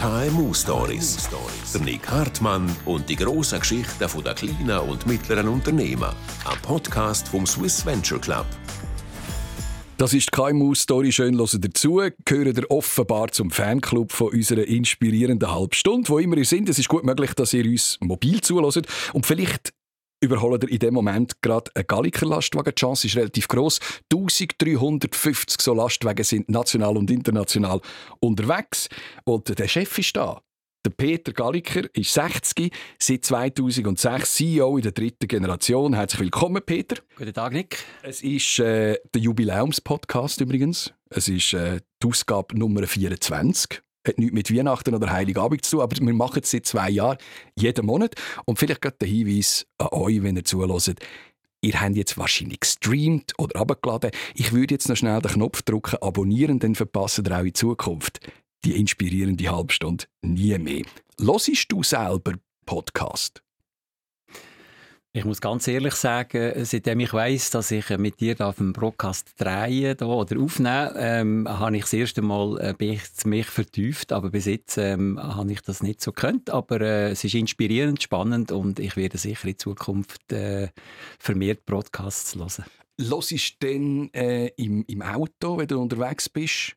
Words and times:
KMU 0.00 0.54
Stories. 0.54 1.28
Der 1.74 1.82
Nick 1.82 2.08
Hartmann 2.08 2.74
und 2.86 3.06
die 3.10 3.16
grossen 3.16 3.60
Geschichten 3.60 3.98
der 3.98 4.34
kleinen 4.34 4.78
und 4.88 5.06
mittleren 5.06 5.46
Unternehmen. 5.46 6.08
Ein 6.46 6.58
Podcast 6.62 7.28
vom 7.28 7.46
Swiss 7.46 7.84
Venture 7.84 8.18
Club. 8.18 8.46
Das 9.98 10.14
ist 10.14 10.30
die 10.32 10.40
KMU-Story. 10.40 11.12
Schön 11.12 11.36
hören 11.36 11.60
dazu. 11.60 12.00
Gehören 12.24 12.56
ihr 12.56 12.70
offenbar 12.70 13.30
zum 13.32 13.50
Fanclub 13.50 14.12
von 14.12 14.32
unserer 14.32 14.64
inspirierenden 14.64 15.52
Halbstunde. 15.52 16.08
Wo 16.08 16.18
immer 16.18 16.38
ihr 16.38 16.46
sind, 16.46 16.70
es 16.70 16.78
ist 16.78 16.88
gut 16.88 17.04
möglich, 17.04 17.34
dass 17.34 17.52
ihr 17.52 17.66
uns 17.66 17.98
mobil 18.00 18.40
zuhört. 18.40 18.88
Und 19.12 19.26
vielleicht 19.26 19.74
überholen 20.20 20.60
ihr 20.62 20.70
in 20.70 20.78
dem 20.78 20.94
Moment 20.94 21.42
gerade 21.42 21.70
einen 21.74 21.86
Galliker 21.86 22.26
Lastwagen. 22.26 22.74
Die 22.74 22.80
Chance 22.80 23.06
ist 23.06 23.16
relativ 23.16 23.48
groß. 23.48 23.80
1350 24.12 25.60
so 25.60 25.74
Lastwagen 25.74 26.24
sind 26.24 26.48
national 26.48 26.96
und 26.96 27.10
international 27.10 27.80
unterwegs. 28.20 28.88
Und 29.24 29.58
der 29.58 29.68
Chef 29.68 29.98
ist 29.98 30.16
da. 30.16 30.40
Der 30.84 30.90
Peter 30.90 31.32
Galliker 31.32 31.82
ist 31.94 32.14
60, 32.14 32.72
seit 32.98 33.24
2006 33.24 34.34
CEO 34.34 34.78
in 34.78 34.82
der 34.82 34.92
dritten 34.92 35.28
Generation. 35.28 35.92
Herzlich 35.92 36.20
willkommen, 36.20 36.62
Peter. 36.64 36.96
Guten 37.16 37.34
Tag, 37.34 37.52
Nick. 37.52 37.84
Es 38.02 38.22
ist 38.22 38.60
äh, 38.60 38.96
der 39.12 39.20
Jubiläumspodcast 39.20 40.40
übrigens. 40.40 40.94
Es 41.10 41.28
ist 41.28 41.52
äh, 41.52 41.80
die 42.02 42.08
Ausgabe 42.08 42.58
Nummer 42.58 42.86
24 42.86 43.82
hat 44.06 44.18
nichts 44.18 44.34
mit 44.34 44.54
Weihnachten 44.54 44.94
oder 44.94 45.10
Heiligabend 45.12 45.64
zu 45.64 45.76
tun, 45.76 45.80
aber 45.82 45.96
wir 45.96 46.14
machen 46.14 46.40
es 46.42 46.50
seit 46.50 46.66
zwei 46.66 46.90
Jahren, 46.90 47.18
jeden 47.54 47.86
Monat. 47.86 48.14
Und 48.44 48.58
vielleicht 48.58 48.80
gerade 48.80 48.96
der 49.00 49.08
Hinweis 49.08 49.66
an 49.78 49.88
euch, 49.92 50.22
wenn 50.22 50.36
ihr 50.36 50.44
zuhört, 50.44 51.00
ihr 51.62 51.80
habt 51.80 51.96
jetzt 51.96 52.16
wahrscheinlich 52.16 52.60
gestreamt 52.60 53.32
oder 53.38 53.60
abgeladen. 53.60 54.10
Ich 54.34 54.52
würde 54.52 54.74
jetzt 54.74 54.88
noch 54.88 54.96
schnell 54.96 55.20
den 55.20 55.32
Knopf 55.32 55.62
drücken, 55.62 55.96
abonnieren, 56.00 56.58
dann 56.58 56.74
verpassen 56.74 57.26
ihr 57.26 57.38
auch 57.38 57.44
in 57.44 57.54
Zukunft 57.54 58.20
die 58.64 58.78
inspirierende 58.78 59.50
Halbstunde 59.50 60.04
nie 60.22 60.56
mehr. 60.58 60.84
Losest 61.18 61.72
du 61.72 61.82
selber 61.82 62.34
Podcast? 62.66 63.42
Ich 65.12 65.24
muss 65.24 65.40
ganz 65.40 65.66
ehrlich 65.66 65.94
sagen, 65.94 66.64
seitdem 66.64 67.00
ich 67.00 67.12
weiß, 67.12 67.50
dass 67.50 67.72
ich 67.72 67.88
mit 67.98 68.20
dir 68.20 68.40
auf 68.40 68.58
dem 68.58 68.72
Broadcast 68.72 69.32
drehen 69.38 69.98
oder 69.98 70.40
aufnehmen, 70.40 70.92
ähm, 70.96 71.48
habe 71.48 71.76
ich 71.78 71.82
das 71.82 71.92
erste 71.94 72.22
Mal 72.22 72.76
äh, 72.80 72.96
mich 73.24 73.46
vertieft, 73.46 74.12
aber 74.12 74.30
bis 74.30 74.44
jetzt 74.44 74.78
ähm, 74.78 75.18
habe 75.20 75.50
ich 75.50 75.62
das 75.62 75.82
nicht 75.82 76.00
so 76.00 76.12
gekannt. 76.12 76.50
Aber 76.50 76.80
äh, 76.80 77.10
es 77.10 77.24
ist 77.24 77.34
inspirierend, 77.34 78.00
spannend 78.00 78.52
und 78.52 78.78
ich 78.78 78.96
werde 78.96 79.18
sicher 79.18 79.48
in 79.48 79.58
Zukunft 79.58 80.32
äh, 80.32 80.68
vermehrt 81.18 81.66
Broadcasts 81.66 82.36
hören. 82.36 82.64
Hörst 83.00 83.32
du 83.32 83.66
denn 83.66 84.14
äh, 84.14 84.52
im, 84.58 84.84
im 84.86 85.02
Auto, 85.02 85.58
wenn 85.58 85.66
du 85.66 85.80
unterwegs 85.82 86.28
bist, 86.28 86.76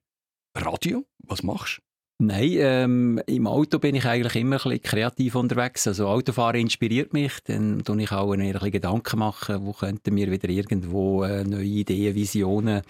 Radio? 0.58 1.06
Was 1.20 1.44
machst 1.44 1.78
du? 1.78 1.93
Nein, 2.26 2.56
ähm, 2.58 3.22
im 3.26 3.48
Auto 3.48 3.80
bin 3.80 3.96
ich 3.96 4.06
eigentlich 4.06 4.36
immer 4.36 4.56
ein 4.56 4.64
bisschen 4.64 4.82
kreativ 4.82 5.36
unterwegs. 5.36 5.88
Also 5.88 6.08
Autofahren 6.08 6.62
inspiriert 6.62 7.12
mich, 7.12 7.34
dann 7.44 7.84
tue 7.84 8.02
ich 8.02 8.12
auch 8.14 8.32
ein 8.32 8.40
bisschen 8.40 8.72
Gedanken 8.72 9.20
machen, 9.20 9.66
wo 9.66 9.74
könnten 9.74 10.16
wir 10.16 10.32
wieder 10.32 10.48
irgendwo 10.48 11.24
äh, 11.24 11.44
neue 11.44 11.66
Ideen, 11.66 12.16
Visionen 12.16 12.82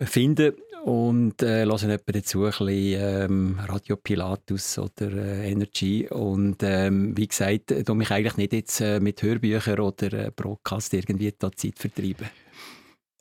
finden 0.00 0.54
und 0.84 1.42
äh, 1.42 1.66
hören 1.66 1.98
dazu 2.06 2.44
ein 2.44 2.50
bisschen 2.50 2.68
ähm, 2.68 3.58
Radio 3.68 3.96
Pilatus 3.96 4.78
oder 4.78 5.12
äh, 5.12 5.50
Energy 5.50 6.08
und 6.08 6.62
ähm, 6.62 7.14
wie 7.14 7.28
gesagt, 7.28 7.74
tue 7.84 7.94
mich 7.94 8.10
eigentlich 8.10 8.38
nicht 8.38 8.54
jetzt 8.54 8.80
äh, 8.80 9.00
mit 9.00 9.22
Hörbüchern 9.22 9.80
oder 9.80 10.12
äh, 10.14 10.30
Broadcast 10.34 10.94
irgendwie 10.94 11.34
da 11.38 11.52
Zeit 11.52 11.78
vertreiben. 11.78 12.26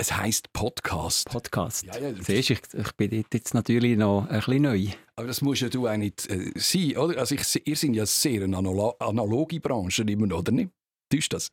Es 0.01 0.17
heisst 0.17 0.51
Podcast. 0.51 1.29
Podcast. 1.29 1.85
Ja, 1.85 1.95
ja, 1.95 2.11
Siehst, 2.19 2.49
ich, 2.49 2.61
ich 2.73 2.91
bin 2.93 3.23
jetzt 3.31 3.53
natürlich 3.53 3.95
noch 3.95 4.27
ein 4.27 4.39
bisschen 4.39 4.63
neu. 4.63 4.87
Aber 5.15 5.27
das 5.27 5.43
muss 5.43 5.59
ja 5.59 5.69
du 5.69 5.87
auch 5.87 5.95
nicht 5.95 6.27
äh, 6.27 6.51
sein, 6.55 6.97
oder? 6.97 7.19
Also 7.19 7.35
ich, 7.35 7.67
ihr 7.67 7.75
seid 7.75 7.93
ja 7.93 8.07
sehr 8.07 8.41
eine 8.41 8.57
analoge 8.57 9.59
Branche 9.59 10.01
immer 10.01 10.25
noch, 10.25 10.39
oder 10.39 10.53
nicht? 10.53 10.71
Täuscht 11.07 11.33
das? 11.33 11.51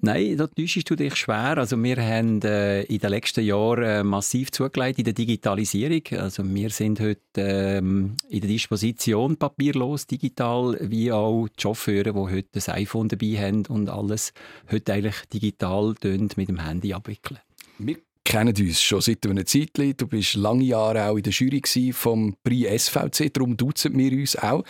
Nein, 0.00 0.38
da 0.38 0.46
täuschst 0.46 0.88
du 0.88 0.96
dich 0.96 1.14
schwer. 1.16 1.58
Also 1.58 1.76
wir 1.76 1.98
haben 1.98 2.40
äh, 2.40 2.84
in 2.84 3.00
den 3.00 3.10
letzten 3.10 3.44
Jahren 3.44 3.84
äh, 3.84 4.02
massiv 4.02 4.50
zugelegt 4.50 4.98
in 4.98 5.04
der 5.04 5.12
Digitalisierung. 5.12 6.04
Also 6.18 6.42
wir 6.48 6.70
sind 6.70 7.00
heute 7.00 7.20
ähm, 7.36 8.16
in 8.30 8.40
der 8.40 8.48
Disposition 8.48 9.36
papierlos, 9.36 10.06
digital, 10.06 10.78
wie 10.80 11.12
auch 11.12 11.48
die 11.48 11.62
Chauffeure, 11.62 12.14
die 12.14 12.34
heute 12.34 12.48
das 12.52 12.70
iPhone 12.70 13.08
dabei 13.08 13.36
haben 13.36 13.66
und 13.66 13.90
alles 13.90 14.32
heute 14.72 14.94
eigentlich 14.94 15.26
digital 15.26 15.94
mit 16.02 16.48
dem 16.48 16.64
Handy 16.64 16.94
abwickeln. 16.94 17.40
Wir 17.78 17.96
kennen 18.24 18.54
uns 18.58 18.82
schon 18.82 19.00
seit 19.00 19.24
einer 19.24 19.46
Zeit. 19.46 19.70
Du 19.76 20.06
bist 20.06 20.34
lange 20.34 20.64
Jahre 20.64 21.04
auch 21.08 21.16
in 21.16 21.22
der 21.22 21.32
Jury 21.32 21.62
vom 21.92 22.36
Prix 22.42 22.86
SVC, 22.86 23.32
darum 23.32 23.56
duzen 23.56 23.96
wir 23.96 24.12
uns 24.12 24.36
auch. 24.36 24.64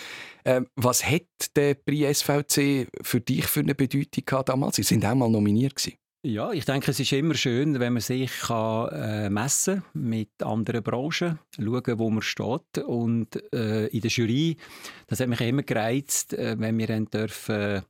Ähm, 0.44 0.66
was 0.76 1.04
hat 1.04 1.24
der 1.56 1.74
Prix 1.74 2.20
SVC 2.20 2.86
für 3.02 3.20
dich 3.20 3.46
für 3.46 3.60
eine 3.60 3.74
Bedeutung 3.74 4.24
gehabt 4.26 4.50
damals? 4.50 4.76
Sie 4.76 4.82
sind 4.82 5.04
auch 5.04 5.14
mal 5.14 5.30
nominiert 5.30 5.74
gewesen. 5.76 5.96
Ja, 6.22 6.52
ich 6.52 6.64
denke, 6.64 6.90
es 6.90 7.00
ist 7.00 7.12
immer 7.12 7.34
schön, 7.34 7.78
wenn 7.78 7.94
man 7.94 8.02
sich 8.02 8.30
kann, 8.40 8.88
äh, 8.88 9.30
messen 9.30 9.84
mit 9.94 10.42
anderen 10.42 10.82
Branchen, 10.82 11.38
schauen, 11.56 11.98
wo 11.98 12.10
man 12.10 12.22
steht. 12.22 12.78
Und 12.84 13.40
äh, 13.54 13.86
in 13.86 14.00
der 14.00 14.10
Jury, 14.10 14.56
das 15.06 15.20
hat 15.20 15.28
mich 15.28 15.40
immer 15.40 15.62
gereizt, 15.62 16.34
äh, 16.34 16.56
wenn 16.58 16.76
wir 16.76 16.88
dann 16.88 17.06
dürfen 17.06 17.82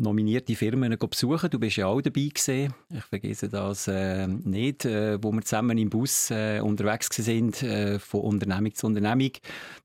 nominierte 0.00 0.54
Firmen 0.54 0.96
besuchen. 0.98 1.50
Du 1.50 1.58
bist 1.58 1.76
ja 1.76 1.86
auch 1.86 2.00
dabei 2.00 2.28
gewesen. 2.28 2.72
Ich 2.92 3.04
vergesse 3.04 3.48
das 3.48 3.88
äh, 3.88 4.26
nicht, 4.26 4.84
äh, 4.84 5.22
wo 5.22 5.32
wir 5.32 5.42
zusammen 5.42 5.78
im 5.78 5.90
Bus 5.90 6.30
äh, 6.30 6.60
unterwegs 6.60 7.08
sind, 7.14 7.62
äh, 7.62 7.98
von 7.98 8.20
Unternehmung 8.22 8.74
zu 8.74 8.86
Unternehmung. 8.86 9.32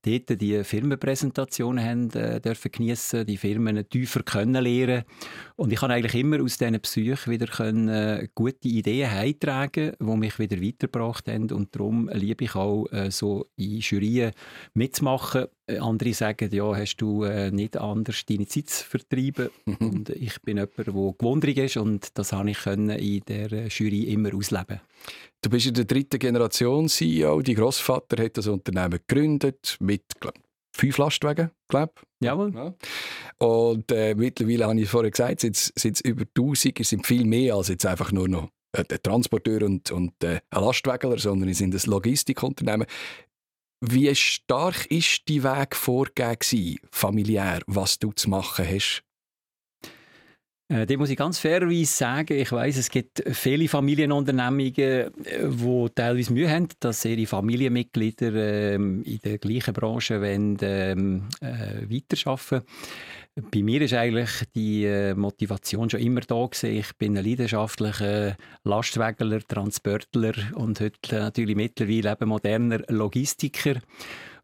Dort 0.04 0.42
die 0.42 0.64
Firmenpräsentationen 0.64 1.84
haben 1.84 2.10
äh, 2.12 2.40
dürfen 2.40 2.72
geniessen, 2.72 3.26
die 3.26 3.38
Firmen 3.38 3.88
tiefer 3.90 4.24
kennenlernen. 4.24 5.04
Und 5.56 5.72
ich 5.72 5.80
kann 5.80 5.92
eigentlich 5.92 6.16
immer 6.16 6.42
aus 6.42 6.58
diesen 6.58 6.80
Psyche 6.80 7.30
wieder 7.30 7.48
können, 7.48 7.90
äh, 7.90 8.28
gute 8.34 8.68
Ideen 8.68 9.12
heimtragen, 9.12 9.94
die 10.00 10.18
mich 10.18 10.40
wieder 10.40 10.62
weitergebracht 10.62 11.28
haben. 11.28 11.52
Und 11.52 11.76
darum 11.76 12.10
liebe 12.14 12.46
ich 12.46 12.56
auch 12.56 12.86
äh, 12.92 13.12
so 13.12 13.48
in 13.56 13.80
Jurien 13.80 14.32
mitzumachen. 14.74 15.48
Äh, 15.68 15.78
andere 15.80 16.14
sagen, 16.14 16.50
ja, 16.52 16.76
hast 16.76 16.98
du 16.98 17.24
äh, 17.24 17.50
nicht 17.52 17.78
anders 17.78 18.26
deine 18.26 18.46
Zeit 18.46 18.70
zu 18.70 18.86
vertreiben. 18.86 19.50
und 19.80 20.10
ich 20.10 20.40
bin 20.42 20.58
jemand, 20.58 20.78
der 20.78 20.86
gewundrig 20.86 21.58
ist 21.58 21.78
und 21.78 22.18
das 22.18 22.34
habe 22.34 22.52
ich 22.52 22.60
können 22.60 22.90
in 22.90 23.22
der 23.28 23.68
Jury 23.68 24.04
immer 24.04 24.34
ausleben. 24.36 24.82
Du 25.42 25.50
bist 25.50 25.66
in 25.68 25.74
der 25.74 25.86
dritten 25.86 26.20
Generation 26.20 26.88
CEO. 26.88 27.42
Dein 27.42 27.56
Großvater 27.56 28.24
hat 28.24 28.38
das 28.38 28.48
Unternehmen 28.48 29.00
gegründet 29.08 29.78
mit 29.80 30.04
glaub, 30.20 30.36
fünf 30.76 30.98
Lastwagen, 30.98 31.52
glaube 31.68 31.94
ich. 31.96 32.26
Jawohl. 32.26 32.54
Ja. 32.54 32.74
Und 33.38 33.92
äh, 33.92 34.16
mittlerweile 34.16 34.68
habe 34.68 34.80
ich 34.80 34.90
vorher 34.90 35.12
gesagt, 35.12 35.42
sind 35.42 35.56
es 35.56 36.02
über 36.02 36.26
1000, 36.38 36.80
es 36.80 36.90
sind 36.90 37.06
viel 37.06 37.26
mehr 37.26 37.56
als 37.56 37.70
jetzt 37.70 37.86
einfach 37.86 38.12
nur 38.12 38.28
noch 38.28 38.50
äh, 38.72 38.84
ein 38.90 39.00
Transporteur 39.02 39.64
und, 39.64 39.92
und 39.92 40.24
äh, 40.24 40.42
ein 40.50 40.62
Lastwagenler, 40.62 41.18
sondern 41.18 41.50
es 41.50 41.58
sind 41.58 41.74
ein 41.74 41.90
Logistikunternehmen. 41.90 42.88
Wie 43.82 44.14
stark 44.16 44.86
ist 44.88 45.28
die 45.28 45.44
Weg 45.44 45.76
vorgegeben, 45.76 46.80
familiär, 46.92 47.62
was 47.68 48.00
du 48.00 48.12
zu 48.14 48.30
machen 48.30 48.66
hast? 48.68 49.04
Äh, 50.68 50.88
dem 50.88 51.00
muss 51.00 51.12
ich 51.12 51.18
ganz 51.18 51.38
fairerweise 51.38 51.86
sagen, 51.86 52.40
ich 52.40 52.52
weiß, 52.52 52.78
es 52.78 52.90
gibt 52.90 53.24
viele 53.34 53.68
Familienunternehmungen, 53.68 54.74
die 54.74 54.82
äh, 54.82 55.90
teilweise 55.94 56.34
Mühe 56.34 56.50
haben, 56.50 56.70
dass 56.80 57.06
ihre 57.06 57.28
Familienmitglieder 57.28 58.34
ähm, 58.74 59.04
in 59.04 59.20
der 59.20 59.38
gleichen 59.38 59.76
Branche 59.76 60.20
wollen, 60.22 60.58
ähm, 60.62 61.28
äh, 61.42 61.88
weiterarbeiten 61.88 62.64
bei 63.36 63.64
mir 63.64 63.82
ist 63.82 63.94
eigentlich 63.94 64.30
die 64.56 64.86
äh, 64.86 65.14
Motivation 65.14 65.90
schon 65.90 66.00
immer 66.00 66.22
da 66.22 66.46
gewesen. 66.46 66.72
Ich 66.72 66.96
bin 66.98 67.18
ein 67.18 67.26
leidenschaftlicher 67.26 68.38
Lastwagenler, 68.64 69.42
Transportler 69.42 70.34
und 70.56 70.80
heute 70.80 71.20
natürlich 71.20 71.56
mittlerweile 71.56 72.14
eben 72.14 72.30
moderner 72.30 72.82
Logistiker. 72.88 73.82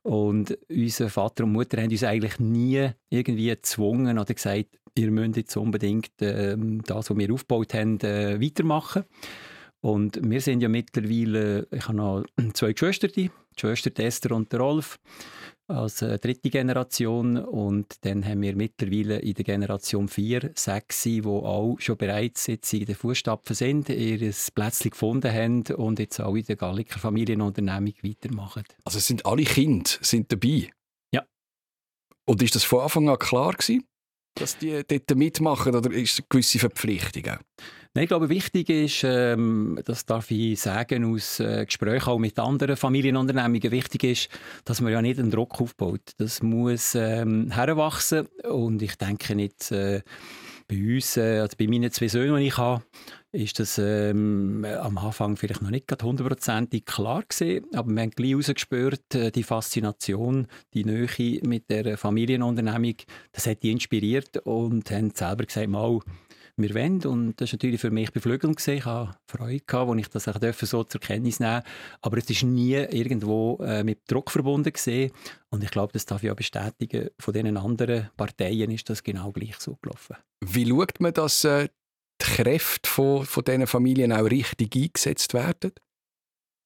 Und 0.03 0.57
unser 0.69 1.09
Vater 1.09 1.45
und 1.45 1.53
Mutter 1.53 1.81
haben 1.81 1.91
uns 1.91 2.03
eigentlich 2.03 2.39
nie 2.39 2.89
irgendwie 3.09 3.47
gezwungen 3.47 4.19
oder 4.19 4.33
gesagt, 4.33 4.77
ihr 4.95 5.11
müsst 5.11 5.37
jetzt 5.37 5.55
unbedingt 5.55 6.21
äh, 6.21 6.57
das, 6.85 7.09
was 7.09 7.17
wir 7.17 7.33
aufgebaut 7.33 7.73
haben, 7.73 7.99
äh, 8.01 8.41
weitermachen. 8.41 9.03
Und 9.81 10.19
wir 10.23 10.41
sind 10.41 10.61
ja 10.61 10.69
mittlerweile, 10.69 11.67
ich 11.71 11.87
habe 11.87 11.97
noch 11.97 12.23
zwei 12.53 12.73
Geschwister, 12.73 13.07
die 13.07 13.31
Schwester 13.59 13.91
Esther 13.99 14.31
und 14.31 14.51
der 14.51 14.59
Rolf 14.59 14.99
als 15.67 16.01
äh, 16.01 16.19
dritte 16.19 16.49
Generation 16.49 17.37
und 17.37 18.05
dann 18.05 18.25
haben 18.25 18.41
wir 18.41 18.55
mittlerweile 18.55 19.19
in 19.19 19.33
der 19.33 19.45
Generation 19.45 20.07
4 20.07 20.51
sechs, 20.55 21.03
die 21.03 21.23
auch 21.23 21.77
schon 21.79 21.97
bereits 21.97 22.47
jetzt 22.47 22.73
in 22.73 22.85
den 22.85 22.95
Fußstapfen 22.95 23.55
sind, 23.55 23.89
ihr 23.89 24.33
Plätzchen 24.53 24.91
gefunden 24.91 25.31
haben 25.31 25.63
und 25.75 25.99
jetzt 25.99 26.19
auch 26.19 26.35
in 26.35 26.45
der 26.45 26.57
Galliker 26.57 26.99
Familienunternehmung 26.99 27.93
weitermachen. 28.03 28.63
Also 28.83 28.99
sind 28.99 29.25
alle 29.25 29.43
Kinder 29.43 29.89
sind 30.01 30.31
dabei? 30.31 30.71
Ja. 31.13 31.23
Und 32.25 32.41
ist 32.41 32.55
das 32.55 32.63
von 32.63 32.81
Anfang 32.81 33.09
an 33.09 33.19
klar 33.19 33.53
gewesen? 33.53 33.85
Dass 34.35 34.57
die 34.57 34.81
dort 34.87 35.15
mitmachen 35.15 35.75
oder 35.75 35.91
ist 35.91 36.13
es 36.13 36.19
eine 36.19 36.27
gewisse 36.29 36.59
Verpflichtung? 36.59 37.37
Nein, 37.93 38.03
ich 38.03 38.07
glaube, 38.07 38.29
wichtig 38.29 38.69
ist, 38.69 39.03
ähm, 39.03 39.77
das 39.83 40.05
darf 40.05 40.31
ich 40.31 40.61
sagen, 40.61 41.13
aus 41.13 41.41
äh, 41.41 41.65
Gesprächen 41.65 42.09
auch 42.09 42.19
mit 42.19 42.39
anderen 42.39 42.77
Familienunternehmungen, 42.77 43.69
wichtig 43.71 44.03
ist, 44.05 44.29
dass 44.63 44.79
man 44.79 44.93
ja 44.93 45.01
nicht 45.01 45.19
einen 45.19 45.29
Druck 45.29 45.59
aufbaut. 45.59 46.13
Das 46.17 46.41
muss 46.41 46.95
ähm, 46.95 47.51
heranwachsen 47.51 48.27
und 48.49 48.81
ich 48.81 48.95
denke 48.95 49.35
nicht, 49.35 49.71
äh, 49.71 50.03
bei 50.69 50.77
uns, 50.77 51.17
äh, 51.17 51.39
also 51.39 51.57
bei 51.59 51.67
meinen 51.67 51.91
zwei 51.91 52.07
Söhnen, 52.07 52.37
die 52.37 52.47
ich 52.47 52.57
habe, 52.57 52.81
ist 53.31 53.59
das 53.59 53.77
ähm, 53.77 54.65
am 54.65 54.97
Anfang 54.97 55.37
vielleicht 55.37 55.61
noch 55.61 55.69
nicht 55.69 55.91
hundertprozentig 56.01 56.85
klar 56.85 57.23
gewesen, 57.23 57.65
aber 57.73 57.89
wir 57.89 58.01
haben 58.01 58.11
gleich 58.11 58.31
herausgespürt, 58.31 59.15
äh, 59.15 59.31
die 59.31 59.43
Faszination, 59.43 60.47
die 60.73 60.83
Nähe 60.83 61.39
mit 61.43 61.69
der 61.69 61.97
Familienunternehmung, 61.97 62.95
das 63.31 63.47
hat 63.47 63.63
die 63.63 63.71
inspiriert 63.71 64.37
und 64.37 64.91
haben 64.91 65.11
selber 65.11 65.45
gesagt, 65.45 65.69
mal, 65.69 65.99
wir 66.57 66.75
wollen. 66.75 67.03
Und 67.05 67.39
das 67.39 67.51
war 67.51 67.55
natürlich 67.55 67.81
für 67.81 67.91
mich 67.91 68.11
beflügelnd. 68.11 68.57
Gewesen. 68.57 68.77
Ich 68.77 68.85
hatte 68.85 69.17
Freude, 69.25 69.63
als 69.73 69.99
ich 69.99 70.07
das 70.09 70.27
auch 70.27 70.53
so 70.61 70.83
zur 70.83 71.01
Kenntnis 71.01 71.39
nehmen 71.39 71.61
Aber 72.01 72.17
es 72.17 72.29
ist 72.29 72.43
nie 72.43 72.73
irgendwo 72.73 73.57
äh, 73.63 73.83
mit 73.83 73.99
Druck 74.11 74.31
verbunden. 74.31 74.71
Gewesen. 74.71 75.11
Und 75.49 75.63
ich 75.63 75.71
glaube, 75.71 75.93
das 75.93 76.05
darf 76.05 76.23
ich 76.23 76.31
auch 76.31 76.35
bestätigen, 76.35 77.09
von 77.19 77.33
den 77.33 77.57
anderen 77.57 78.09
Parteien 78.17 78.71
ist 78.71 78.89
das 78.89 79.03
genau 79.03 79.31
gleich 79.31 79.55
so 79.59 79.77
gelaufen. 79.81 80.17
Wie 80.41 80.67
schaut 80.67 80.99
man, 80.99 81.13
dass 81.13 81.43
äh, 81.43 81.69
die 82.21 82.43
Kräfte 82.43 82.89
von, 82.89 83.25
von 83.25 83.43
diesen 83.43 83.67
Familien 83.67 84.13
auch 84.13 84.29
richtig 84.29 84.75
eingesetzt 84.75 85.33
werden? 85.33 85.71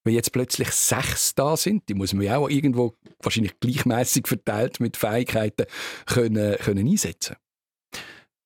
Wenn 0.03 0.13
jetzt 0.13 0.31
plötzlich 0.31 0.69
sechs 0.69 1.33
da 1.33 1.57
sind, 1.57 1.89
die 1.89 1.95
muss 1.95 2.13
man 2.13 2.25
ja 2.25 2.37
auch 2.37 2.49
irgendwo 2.49 2.95
wahrscheinlich 3.23 3.59
gleichmäßig 3.59 4.27
verteilt 4.27 4.79
mit 4.79 4.97
Fähigkeiten 4.97 5.65
können, 6.05 6.57
können 6.57 6.87
einsetzen 6.87 7.37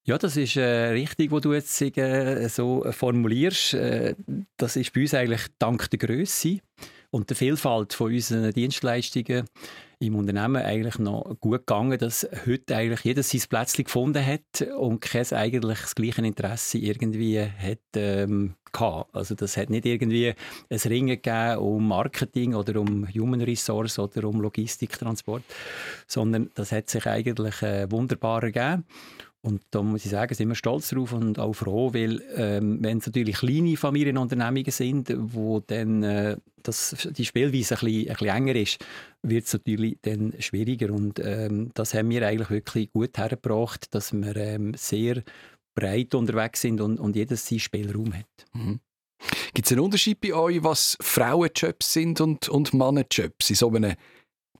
ja, 0.10 0.18
das 0.18 0.38
ist 0.38 0.56
äh, 0.56 0.88
richtig, 0.88 1.32
was 1.32 1.42
du 1.42 1.54
jetzt 1.54 1.80
äh, 1.82 2.48
so 2.48 2.84
formulierst. 2.90 3.76
Äh, 3.76 4.16
das 4.58 4.76
ist 4.76 4.92
bei 4.92 5.02
uns 5.02 5.14
eigentlich 5.14 5.42
dank 5.60 5.88
der 5.92 6.00
Größe 6.00 6.62
und 7.12 7.30
der 7.30 7.38
Vielfalt 7.38 7.94
von 7.94 8.12
unseren 8.12 8.52
Dienstleistungen 8.52 9.46
im 10.00 10.16
Unternehmen 10.16 10.64
eigentlich 10.64 10.98
noch 10.98 11.36
gut 11.42 11.68
gegangen, 11.68 11.98
dass 12.00 12.28
heute 12.46 12.76
eigentlich 12.76 13.02
jeder 13.02 13.22
sein 13.22 13.42
Plätzchen 13.50 13.84
gefunden 13.84 14.26
hat 14.26 14.62
und 14.78 15.02
kein 15.02 15.26
eigentlich 15.32 15.80
das 15.82 15.96
gleiche 15.96 16.26
Interesse 16.26 16.78
irgendwie 16.78 17.42
hat 17.42 17.80
ähm, 17.96 18.56
gehabt. 18.72 19.14
Also 19.14 19.36
das 19.36 19.58
hat 19.58 19.70
nicht 19.70 19.86
irgendwie 19.86 20.34
ein 20.70 20.78
Ringen 20.78 21.22
gegeben 21.22 21.58
um 21.58 21.88
Marketing 21.88 22.56
oder 22.56 22.80
um 22.80 23.08
Human 23.14 23.42
Resource 23.42 24.00
oder 24.00 24.28
um 24.28 24.40
Logistik, 24.40 24.98
Transport, 24.98 25.44
sondern 26.08 26.50
das 26.56 26.72
hat 26.72 26.90
sich 26.90 27.06
eigentlich 27.06 27.62
äh, 27.62 27.92
wunderbar 27.92 28.44
ergeben. 28.44 28.86
Und 29.50 29.64
da 29.72 29.82
muss 29.82 30.06
ich 30.06 30.12
sagen, 30.12 30.36
sind 30.36 30.48
wir 30.48 30.56
stolz 30.56 30.90
darauf 30.90 31.12
und 31.12 31.40
auch 31.40 31.54
froh, 31.54 31.92
weil 31.92 32.22
ähm, 32.36 32.78
wenn 32.84 33.00
es 33.00 33.08
natürlich 33.08 33.38
kleine 33.38 33.76
Familienunternehmungen 33.78 34.72
sind, 34.72 35.12
wo 35.18 35.60
dann 35.60 36.04
äh, 36.04 36.38
das, 36.62 37.10
die 37.10 37.26
Spielweise 37.26 37.76
ein 37.76 37.80
bisschen, 37.80 38.10
ein 38.10 38.14
bisschen 38.14 38.28
enger 38.28 38.56
ist, 38.56 38.86
wird 39.24 39.46
es 39.48 39.54
natürlich 39.54 39.98
dann 40.04 40.36
schwieriger. 40.38 40.94
Und 40.94 41.20
ähm, 41.20 41.72
das 41.74 41.96
haben 41.96 42.12
wir 42.12 42.28
eigentlich 42.28 42.52
wirklich 42.52 42.92
gut 42.92 43.18
hergebracht, 43.18 43.94
dass 43.96 44.14
wir 44.14 44.36
ähm, 44.36 44.74
sehr 44.76 45.24
breit 45.74 46.14
unterwegs 46.14 46.62
sind 46.62 46.80
und, 46.80 47.00
und 47.00 47.16
jedes 47.16 47.48
seinen 47.48 47.60
Spielraum 47.60 48.14
hat. 48.14 48.46
Mhm. 48.54 48.80
Gibt 49.56 49.66
es 49.66 49.72
einen 49.72 49.82
Unterschied 49.82 50.22
bei 50.22 50.34
euch, 50.34 50.64
was 50.64 50.96
Frauenjobs 51.02 51.92
sind 51.92 52.22
und, 52.22 52.50
und 52.50 52.74
Mannenjobs? 52.74 53.50
In 53.50 53.56
so 53.56 53.70
einem, 53.70 53.96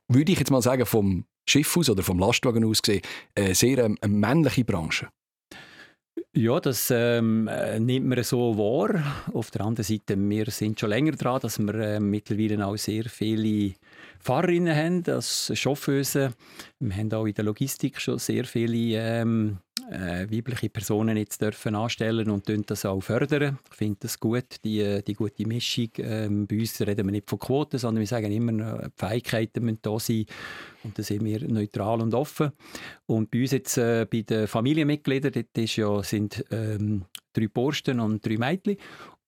würde 0.08 0.32
ich 0.32 0.40
jetzt 0.40 0.50
mal 0.50 0.64
sagen, 0.64 0.88
vom 0.88 1.26
Schiff 1.50 1.78
aus 1.78 1.90
oder 1.90 2.04
vom 2.04 2.20
Lastwagen 2.20 2.66
aus 2.66 2.82
gesehen, 2.82 3.02
eine 3.36 3.56
sehr 3.56 3.80
ähm, 3.80 3.98
eine 4.02 4.14
männliche 4.14 4.64
Branche. 4.64 5.08
Ja, 6.36 6.60
das 6.60 6.92
ähm, 6.92 7.48
äh, 7.48 7.80
nimmt 7.80 8.08
man 8.08 8.24
so 8.24 8.58
wahr. 8.58 9.02
Auf 9.34 9.52
der 9.52 9.62
anderen 9.62 9.84
Seite, 9.84 10.16
wir 10.18 10.46
sind 10.52 10.80
schon 10.80 10.90
länger 10.90 11.14
dran, 11.14 11.40
dass 11.42 11.58
wir 11.60 11.74
äh, 11.74 12.00
mittlerweile 12.00 12.66
auch 12.66 12.78
sehr 12.78 13.06
viele 13.06 13.74
Fahrerinnen 14.20 14.76
haben 14.76 15.04
als 15.08 15.52
Chauffeuse. 15.56 16.34
Wir 16.80 16.96
haben 16.96 17.12
auch 17.14 17.26
in 17.26 17.34
der 17.34 17.46
Logistik 17.46 18.00
schon 18.00 18.20
sehr 18.20 18.46
viele 18.46 18.98
ähm, 19.00 19.58
äh, 19.90 20.28
weibliche 20.30 20.70
Personen 20.70 21.18
jetzt 21.18 21.42
dürfen 21.42 21.76
anstellen 21.76 22.30
und 22.30 22.50
das 22.70 22.86
auch 22.86 23.02
fördern. 23.02 23.58
Ich 23.72 23.78
finde 23.78 23.98
das 24.02 24.20
gut, 24.20 24.64
die, 24.64 25.02
die 25.06 25.14
gute 25.14 25.48
Mischung. 25.48 25.90
Ähm, 25.98 26.48
bei 26.48 26.60
uns 26.60 26.80
reden 26.82 27.08
wir 27.08 27.12
nicht 27.12 27.30
von 27.30 27.40
Quoten, 27.40 27.78
sondern 27.78 28.00
wir 28.00 28.08
sagen 28.08 28.32
immer, 28.32 28.52
die 28.84 28.92
Fähigkeiten 28.96 29.66
müssen 29.66 29.80
da 29.82 30.00
sein 30.00 30.26
und 30.84 30.98
da 30.98 31.04
sind 31.04 31.26
wir 31.26 31.48
neutral 31.48 32.02
und 32.02 32.14
offen. 32.14 32.52
Und 33.06 33.32
bei 33.32 33.42
uns 33.42 33.52
jetzt 33.52 33.78
äh, 33.78 34.06
bei 34.10 34.22
den 34.22 34.48
Familienmitgliedern, 34.48 35.32
dort 35.32 35.58
ist 35.58 35.76
ja, 35.76 36.04
sind 36.04 36.46
ähm, 36.52 37.06
drei 37.34 37.48
Borsten 37.48 38.00
und 38.00 38.26
drei 38.26 38.38
Mädchen 38.38 38.78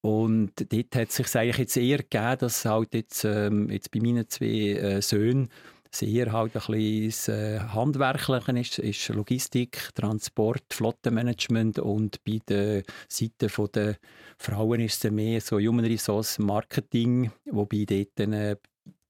und 0.02 0.52
dort 0.58 0.96
hat 0.96 1.10
es 1.10 1.16
sich 1.16 1.36
eigentlich 1.36 1.58
jetzt 1.60 1.78
eher 1.78 2.00
gegeben, 2.00 2.38
dass 2.40 2.66
halt 2.66 2.94
jetzt, 2.96 3.24
ähm, 3.24 3.70
jetzt 3.70 3.92
bei 3.92 4.00
meinen 4.00 4.28
zwei 4.30 4.46
äh, 4.46 5.02
Söhnen 5.02 5.50
sehr 5.96 6.32
halt 6.32 6.56
ein 6.56 6.62
bisschen 6.62 7.58
äh, 7.58 7.60
Handwerkliche 7.60 8.60
ist, 8.60 8.80
ist 8.80 9.10
Logistik, 9.10 9.90
Transport, 9.94 10.64
Flottenmanagement 10.72 11.80
und 11.80 12.24
bei 12.24 12.40
der 12.48 12.84
Seite 13.08 13.48
der 13.74 13.98
Frauen 14.38 14.80
ist 14.80 15.04
es 15.04 15.12
mehr 15.12 15.42
so 15.42 15.58
Human 15.60 15.86
Resource 15.86 16.40
Marketing, 16.40 17.32
wobei 17.46 17.86
dort 17.86 18.20
äh, 18.20 18.56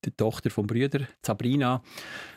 die 0.05 0.11
Tochter 0.11 0.49
vom 0.49 0.67
Brüder, 0.67 1.07
Sabrina, 1.21 1.83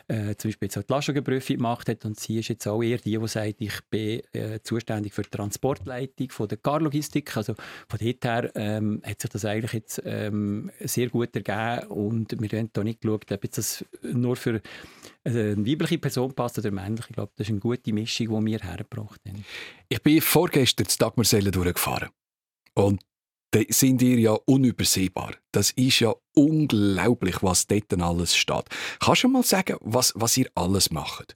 äh, 0.07 0.35
zum 0.35 0.49
Beispiel 0.49 0.67
jetzt 0.67 0.77
auch 0.77 0.83
die 0.83 0.93
Lastwagenprüfung 0.93 1.57
gemacht 1.57 1.89
hat 1.89 2.05
und 2.05 2.19
sie 2.19 2.39
ist 2.39 2.49
jetzt 2.49 2.67
auch 2.67 2.81
eher 2.81 2.97
die, 2.97 3.17
die 3.17 3.27
sagt, 3.27 3.55
ich 3.59 3.81
bin 3.89 4.21
äh, 4.33 4.59
zuständig 4.61 5.13
für 5.13 5.23
die 5.23 5.29
Transportleitung 5.29 6.29
von 6.29 6.47
der 6.47 6.57
Carlogistik. 6.57 7.35
Also 7.35 7.55
von 7.87 7.99
dort 7.99 8.25
her 8.25 8.51
ähm, 8.55 9.01
hat 9.03 9.21
sich 9.21 9.31
das 9.31 9.45
eigentlich 9.45 9.73
jetzt 9.73 10.01
ähm, 10.05 10.71
sehr 10.81 11.09
gut 11.09 11.35
ergeben 11.35 11.87
und 11.87 12.39
wir 12.39 12.59
haben 12.59 12.69
da 12.73 12.83
nicht 12.83 13.01
geschaut, 13.01 13.31
ob 13.31 13.43
jetzt 13.43 13.57
das 13.57 13.85
nur 14.01 14.35
für 14.35 14.61
eine 15.23 15.57
weibliche 15.57 15.97
Person 15.97 16.33
passt 16.33 16.59
oder 16.59 16.71
männlich. 16.71 17.05
Ich 17.09 17.15
glaube, 17.15 17.31
das 17.35 17.47
ist 17.47 17.51
eine 17.51 17.59
gute 17.59 17.91
Mischung, 17.93 18.27
die 18.27 18.51
wir 18.51 18.59
hergebracht 18.59 19.21
haben. 19.27 19.43
Ich 19.89 20.01
bin 20.01 20.21
vorgestern 20.21 20.87
zu 20.87 20.97
Dagmarsellen 20.99 21.51
durchgefahren 21.51 22.09
und 22.75 23.01
sind 23.69 24.01
ihr 24.01 24.19
ja 24.19 24.37
unübersehbar. 24.45 25.33
Das 25.51 25.71
ist 25.71 25.99
ja 25.99 26.13
unglaublich, 26.35 27.41
was 27.41 27.67
dort 27.67 27.93
alles 28.01 28.35
steht. 28.35 28.65
Kannst 28.99 29.23
du 29.23 29.27
mal 29.29 29.43
sagen, 29.43 29.77
was, 29.81 30.13
was 30.15 30.37
ihr 30.37 30.49
alles 30.55 30.91
macht? 30.91 31.35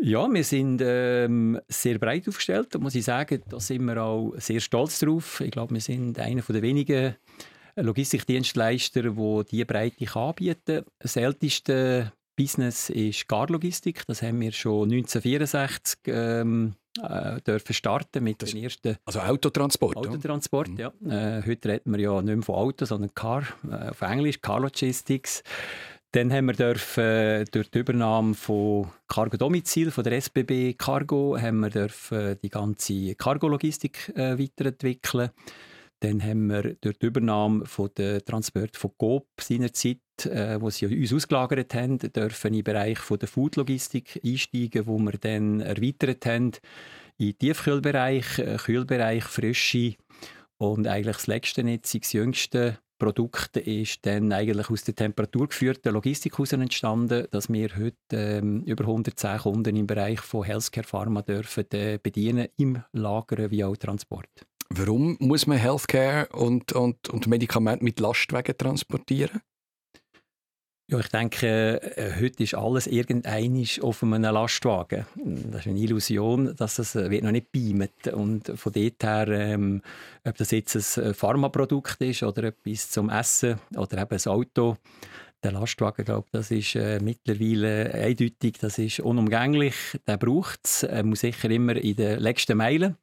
Ja, 0.00 0.28
wir 0.30 0.44
sind 0.44 0.82
ähm, 0.84 1.60
sehr 1.68 1.98
breit 1.98 2.28
aufgestellt, 2.28 2.68
da 2.74 2.78
muss 2.78 2.94
ich 2.94 3.04
sagen. 3.04 3.42
Da 3.48 3.60
sind 3.60 3.84
wir 3.84 4.02
auch 4.02 4.34
sehr 4.36 4.60
stolz 4.60 4.98
drauf. 4.98 5.40
Ich 5.40 5.52
glaube, 5.52 5.74
wir 5.74 5.80
sind 5.80 6.18
einer 6.18 6.42
der 6.42 6.62
wenigen 6.62 7.16
Logistikdienstleister, 7.76 9.02
die 9.02 9.44
diese 9.50 9.64
Breite 9.66 10.14
anbieten 10.14 10.84
Das 10.98 11.16
älteste 11.16 12.12
Business 12.36 12.90
ist 12.90 13.28
Garlogistik. 13.28 14.04
Das 14.06 14.22
haben 14.22 14.40
wir 14.40 14.52
schon 14.52 14.90
1964 14.92 16.00
ähm, 16.06 16.74
äh, 17.02 17.40
dürfen 17.40 17.74
starten 17.74 18.24
mit 18.24 18.42
das, 18.42 18.50
den 18.50 18.62
ersten... 18.62 18.96
Also 19.04 19.20
Autotransport? 19.20 19.96
Autotransport, 19.96 20.70
ja. 20.78 20.92
ja. 21.00 21.38
Äh, 21.38 21.42
heute 21.46 21.68
reden 21.68 21.92
wir 21.92 22.00
ja 22.00 22.22
nicht 22.22 22.34
mehr 22.34 22.42
von 22.42 22.54
Auto, 22.54 22.84
sondern 22.84 23.14
Car, 23.14 23.44
äh, 23.70 23.90
auf 23.90 24.00
Englisch, 24.02 24.40
Car 24.40 24.60
Logistics. 24.60 25.42
Dann 26.12 26.32
haben 26.32 26.46
wir 26.46 26.54
dürfen, 26.54 27.02
äh, 27.02 27.44
durch 27.50 27.70
die 27.72 27.80
Übernahme 27.80 28.34
von 28.34 28.88
Cargo 29.08 29.36
Domizil 29.36 29.90
von 29.90 30.04
der 30.04 30.12
SBB 30.12 30.74
Cargo 30.74 31.36
haben 31.36 31.58
wir 31.58 31.70
dürfen 31.70 32.38
die 32.40 32.50
ganze 32.50 33.16
Cargo-Logistik 33.16 34.12
äh, 34.14 34.38
weiterentwickeln. 34.38 35.30
Dann 36.04 36.22
haben 36.22 36.48
wir 36.48 36.74
durch 36.82 36.98
die 36.98 37.06
Übernahme 37.06 37.64
von 37.64 37.88
der 37.96 38.22
Transport 38.22 38.76
von 38.76 38.90
Coop 38.98 39.26
seinerzeit, 39.40 39.96
äh, 40.26 40.60
wo 40.60 40.68
sie 40.68 40.84
uns 40.84 41.14
ausgelagert 41.14 41.72
haben, 41.72 41.96
dürfen 41.98 42.48
in 42.48 42.58
den 42.58 42.64
Bereich 42.64 42.98
von 42.98 43.18
der 43.18 43.26
Food-Logistik 43.26 44.20
einsteigen, 44.22 44.86
wo 44.86 44.98
wir 44.98 45.12
dann 45.12 45.60
erweitert 45.60 46.26
haben 46.26 46.52
in 47.16 47.28
den 47.28 47.38
Tiefkühlbereich, 47.38 48.38
äh, 48.38 48.58
Kühlbereich, 48.58 49.24
Frische 49.24 49.94
und 50.58 50.86
eigentlich 50.86 51.16
das 51.16 51.26
letzte 51.26 51.62
jetzt, 51.62 51.94
das 51.94 52.12
jüngste 52.12 52.78
Produkt 52.98 53.56
ist 53.56 54.04
dann 54.04 54.30
eigentlich 54.30 54.68
aus 54.68 54.84
der 54.84 54.94
temperaturgeführten 54.94 55.94
Logistik 55.94 56.34
heraus 56.34 56.52
entstanden, 56.52 57.28
dass 57.30 57.50
wir 57.50 57.70
heute 57.78 57.96
ähm, 58.12 58.62
über 58.64 58.84
110 58.84 59.38
Kunden 59.38 59.74
im 59.74 59.86
Bereich 59.86 60.20
von 60.20 60.44
Healthcare 60.44 60.86
Pharma 60.86 61.22
dürfen 61.22 61.64
äh, 61.72 61.98
bedienen 62.02 62.48
im 62.58 62.82
Lager 62.92 63.50
wie 63.50 63.64
auch 63.64 63.76
Transport. 63.78 64.46
Warum 64.70 65.16
muss 65.20 65.46
man 65.46 65.58
Healthcare 65.58 66.28
und, 66.32 66.72
und, 66.72 67.08
und 67.08 67.26
Medikamente 67.26 67.84
mit 67.84 68.00
Lastwagen 68.00 68.56
transportieren? 68.56 69.40
Ja, 70.86 70.98
ich 70.98 71.08
denke, 71.08 71.80
äh, 71.96 72.20
heute 72.20 72.42
ist 72.42 72.54
alles 72.54 72.86
irgendeinisch 72.86 73.80
auf 73.80 74.02
einem 74.02 74.20
Lastwagen. 74.22 75.06
Das 75.16 75.62
ist 75.62 75.66
eine 75.66 75.78
Illusion, 75.78 76.54
dass 76.56 76.76
das 76.76 76.94
äh, 76.94 77.22
noch 77.22 77.30
nicht 77.30 77.52
beamt. 77.52 78.08
Und 78.08 78.52
von 78.54 78.72
dort 78.72 79.02
her, 79.02 79.28
ähm, 79.28 79.80
ob 80.24 80.36
das 80.36 80.50
jetzt 80.50 80.98
ein 80.98 81.14
Pharmaprodukt 81.14 82.02
ist 82.02 82.22
oder 82.22 82.44
etwas 82.44 82.90
zum 82.90 83.08
Essen 83.08 83.58
oder 83.74 84.02
eben 84.02 84.18
ein 84.18 84.30
Auto, 84.30 84.76
der 85.42 85.52
Lastwagen, 85.52 86.04
glaube 86.04 86.28
das 86.32 86.50
ist 86.50 86.74
äh, 86.74 87.00
mittlerweile 87.00 87.94
eindeutig, 87.94 88.58
das 88.60 88.78
ist 88.78 89.00
unumgänglich. 89.00 89.74
Der 90.06 90.18
braucht 90.18 90.60
es, 90.64 90.82
er 90.82 91.02
muss 91.02 91.20
sicher 91.20 91.48
immer 91.48 91.76
in 91.76 91.96
den 91.96 92.20
letzten 92.20 92.58
Meilen. 92.58 92.96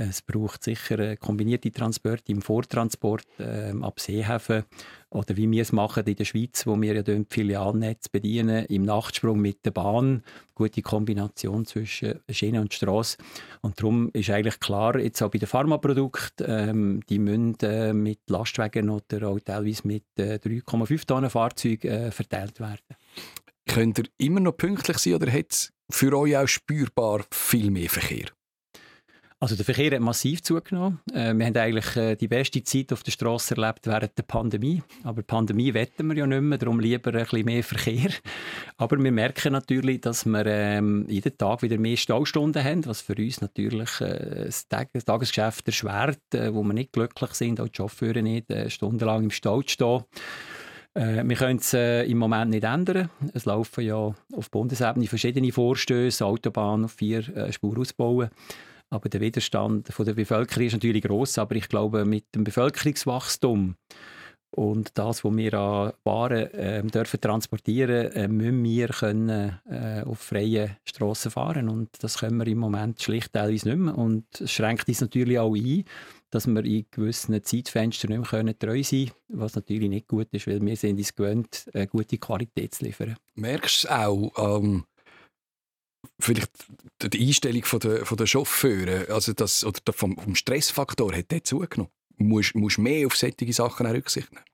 Es 0.00 0.22
braucht 0.22 0.62
sicher 0.62 1.16
kombinierte 1.16 1.72
Transporte 1.72 2.30
im 2.30 2.40
Vortransport 2.40 3.26
äh, 3.40 3.72
ab 3.82 3.98
Seehäfen 3.98 4.62
oder 5.10 5.36
wie 5.36 5.50
wir 5.50 5.62
es 5.62 5.72
machen 5.72 6.04
in 6.06 6.14
der 6.14 6.24
Schweiz, 6.24 6.68
wo 6.68 6.80
wir 6.80 6.94
ja 6.94 7.02
die 7.02 7.26
Filialnetz 7.28 8.08
bedienen, 8.08 8.64
im 8.66 8.84
Nachtsprung 8.84 9.40
mit 9.40 9.64
der 9.66 9.72
Bahn. 9.72 10.22
Gute 10.54 10.82
Kombination 10.82 11.66
zwischen 11.66 12.20
Schiene 12.30 12.60
und 12.60 12.72
Straße. 12.72 13.16
Und 13.60 13.80
darum 13.80 14.10
ist 14.12 14.30
eigentlich 14.30 14.60
klar, 14.60 15.00
jetzt 15.00 15.20
auch 15.20 15.32
bei 15.32 15.38
den 15.38 15.48
Pharmaprodukten, 15.48 16.46
ähm, 16.48 17.00
die 17.08 17.18
müssen 17.18 17.56
äh, 17.62 17.92
mit 17.92 18.20
Lastwagen 18.30 18.90
oder 18.90 19.26
auch 19.26 19.40
teilweise 19.40 19.84
mit 19.84 20.04
äh, 20.16 20.36
3,5 20.36 21.06
Tonnen 21.08 21.30
Fahrzeugen 21.30 21.90
äh, 21.90 22.10
verteilt 22.12 22.60
werden. 22.60 22.94
Könnt 23.66 23.98
ihr 23.98 24.04
immer 24.18 24.38
noch 24.38 24.56
pünktlich 24.56 24.98
sein 24.98 25.14
oder 25.14 25.32
hat 25.32 25.50
es 25.50 25.72
für 25.90 26.16
euch 26.16 26.36
auch 26.36 26.46
spürbar 26.46 27.24
viel 27.32 27.72
mehr 27.72 27.90
Verkehr? 27.90 28.37
Also 29.40 29.54
der 29.54 29.64
Verkehr 29.64 29.92
hat 29.92 30.00
massiv 30.00 30.42
zugenommen. 30.42 30.98
Äh, 31.12 31.32
wir 31.32 31.46
haben 31.46 31.56
eigentlich 31.56 31.96
äh, 31.96 32.16
die 32.16 32.26
beste 32.26 32.62
Zeit 32.64 32.92
auf 32.92 33.04
der 33.04 33.12
Straße 33.12 33.54
erlebt 33.54 33.86
während 33.86 34.18
der 34.18 34.24
Pandemie. 34.24 34.82
Aber 35.04 35.22
Pandemie 35.22 35.72
wetten 35.74 36.08
wir 36.08 36.16
ja 36.16 36.26
nicht 36.26 36.40
mehr, 36.40 36.58
darum 36.58 36.80
lieber 36.80 37.14
ein 37.14 37.22
bisschen 37.22 37.44
mehr 37.44 37.62
Verkehr. 37.62 38.10
Aber 38.78 38.98
wir 38.98 39.12
merken 39.12 39.52
natürlich, 39.52 40.00
dass 40.00 40.26
wir 40.26 40.44
ähm, 40.44 41.06
jeden 41.08 41.38
Tag 41.38 41.62
wieder 41.62 41.78
mehr 41.78 41.96
Staustunden 41.96 42.64
haben, 42.64 42.84
was 42.86 43.00
für 43.00 43.14
uns 43.14 43.40
natürlich 43.40 44.00
äh, 44.00 44.46
das, 44.46 44.66
Tag 44.66 44.88
das 44.92 45.04
Tagesgeschäft 45.04 45.68
erschwert, 45.68 46.34
äh, 46.34 46.52
wo 46.52 46.64
wir 46.64 46.74
nicht 46.74 46.92
glücklich 46.92 47.30
sind, 47.34 47.60
auch 47.60 47.68
die 47.68 47.76
Chauffeure 47.76 48.22
nicht, 48.22 48.50
äh, 48.50 48.68
stundenlang 48.68 49.22
im 49.22 49.30
Stau 49.30 49.62
zu 49.62 49.68
stehen. 49.68 50.04
Äh, 50.94 51.22
wir 51.24 51.36
können 51.36 51.60
es 51.60 51.72
äh, 51.74 52.02
im 52.10 52.18
Moment 52.18 52.50
nicht 52.50 52.64
ändern. 52.64 53.08
Es 53.34 53.44
laufen 53.44 53.84
ja 53.84 54.12
auf 54.32 54.50
Bundesebene 54.50 55.06
verschiedene 55.06 55.52
Vorstöße, 55.52 56.26
Autobahn 56.26 56.86
auf 56.86 56.92
vier 56.92 57.20
äh, 57.36 57.52
Spuren 57.52 57.82
ausbauen. 57.82 58.30
Aber 58.90 59.08
der 59.08 59.20
Widerstand 59.20 59.88
von 59.88 60.06
der 60.06 60.14
Bevölkerung 60.14 60.66
ist 60.66 60.72
natürlich 60.72 61.02
groß. 61.02 61.38
Aber 61.38 61.54
ich 61.56 61.68
glaube, 61.68 62.04
mit 62.04 62.34
dem 62.34 62.44
Bevölkerungswachstum 62.44 63.76
und 64.50 64.96
das, 64.96 65.24
was 65.24 65.36
wir 65.36 65.54
an 65.54 65.92
Waren 66.04 66.52
äh, 66.54 66.82
dürfen 66.82 67.20
transportieren, 67.20 68.12
äh, 68.12 68.28
müssen 68.28 68.64
wir 68.64 68.88
können, 68.88 69.58
äh, 69.68 70.02
auf 70.02 70.20
freien 70.20 70.76
Strassen 70.84 71.30
fahren. 71.30 71.68
Und 71.68 71.90
das 72.02 72.18
können 72.18 72.38
wir 72.38 72.46
im 72.46 72.58
Moment 72.58 73.00
schlicht 73.00 73.34
teilweise 73.34 73.68
nicht 73.68 73.78
mehr. 73.78 73.96
Und 73.96 74.24
es 74.40 74.50
schränkt 74.50 74.88
uns 74.88 75.02
natürlich 75.02 75.38
auch 75.38 75.54
ein, 75.54 75.84
dass 76.30 76.46
wir 76.46 76.64
in 76.64 76.86
gewissen 76.90 77.42
Zeitfenstern 77.42 78.10
nicht 78.10 78.20
mehr 78.20 78.28
können 78.28 78.58
treu 78.58 78.82
sein 78.82 79.06
können, 79.06 79.40
was 79.40 79.54
natürlich 79.54 79.90
nicht 79.90 80.08
gut 80.08 80.28
ist, 80.32 80.46
weil 80.46 80.60
wir 80.62 80.76
sind 80.76 80.98
uns 80.98 81.14
gewöhnt, 81.14 81.66
eine 81.74 81.86
gute 81.86 82.18
Qualität 82.18 82.74
zu 82.74 82.84
liefern. 82.84 83.16
Merkst 83.34 83.84
du 83.84 83.88
auch, 83.88 84.60
ähm, 84.60 84.84
vielleicht 86.18 86.50
die 87.02 87.26
Einstellung 87.26 87.64
von 87.64 87.80
der, 87.80 88.06
von 88.06 88.16
der 88.16 88.26
Chauffeure, 88.26 89.06
also 89.12 89.32
das, 89.32 89.64
oder 89.64 89.92
vom, 89.92 90.16
vom 90.16 90.34
Stressfaktor, 90.34 91.14
hat 91.14 91.30
der 91.30 91.44
zugenommen? 91.44 91.92
Musst 92.16 92.54
du 92.54 92.82
mehr 92.82 93.06
auf 93.06 93.16
solche 93.16 93.52
Sachen 93.52 93.86
Rücksicht 93.86 94.32
nehmen? 94.32 94.44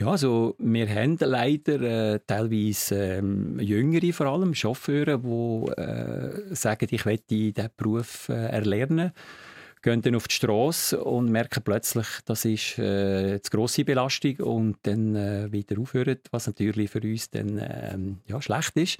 Ja, 0.00 0.06
also 0.06 0.54
wir 0.58 0.88
haben 0.88 1.18
leider 1.20 2.14
äh, 2.14 2.20
teilweise 2.26 3.18
ähm, 3.18 3.60
Jüngere, 3.60 4.14
vor 4.14 4.26
allem 4.26 4.54
Chauffeure, 4.54 5.18
die 5.18 5.72
äh, 5.72 6.54
sagen, 6.54 6.88
ich 6.90 7.04
möchte 7.04 7.26
diesen 7.28 7.68
Beruf 7.76 8.30
äh, 8.30 8.46
erlernen 8.46 9.12
gehen 9.82 10.02
dann 10.02 10.14
auf 10.14 10.28
die 10.28 10.34
Straße 10.34 11.02
und 11.02 11.30
merken 11.30 11.62
plötzlich, 11.62 12.06
das 12.24 12.44
ist 12.44 12.78
äh, 12.78 13.40
zu 13.42 13.50
grosse 13.50 13.84
Belastung 13.84 14.36
und 14.40 14.76
dann 14.82 15.16
äh, 15.16 15.50
wieder 15.52 15.78
aufhören, 15.80 16.18
was 16.30 16.46
natürlich 16.46 16.90
für 16.90 17.00
uns 17.00 17.30
dann 17.30 17.58
äh, 17.58 17.96
ja, 18.26 18.42
schlecht 18.42 18.76
ist. 18.76 18.98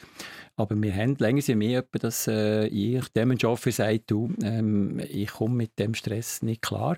Aber 0.57 0.81
wir 0.81 0.95
haben 0.95 1.17
länger 1.19 1.43
sie 1.43 1.55
mehr, 1.55 1.83
dass 1.93 2.27
äh, 2.27 2.67
ich 2.67 3.09
dem 3.09 3.39
Chauffeur 3.39 3.73
sage, 3.73 4.01
du, 4.07 4.33
ähm, 4.43 5.01
ich 5.01 5.29
komme 5.29 5.57
mit 5.57 5.79
dem 5.79 5.95
Stress 5.95 6.43
nicht 6.43 6.63
klar. 6.63 6.97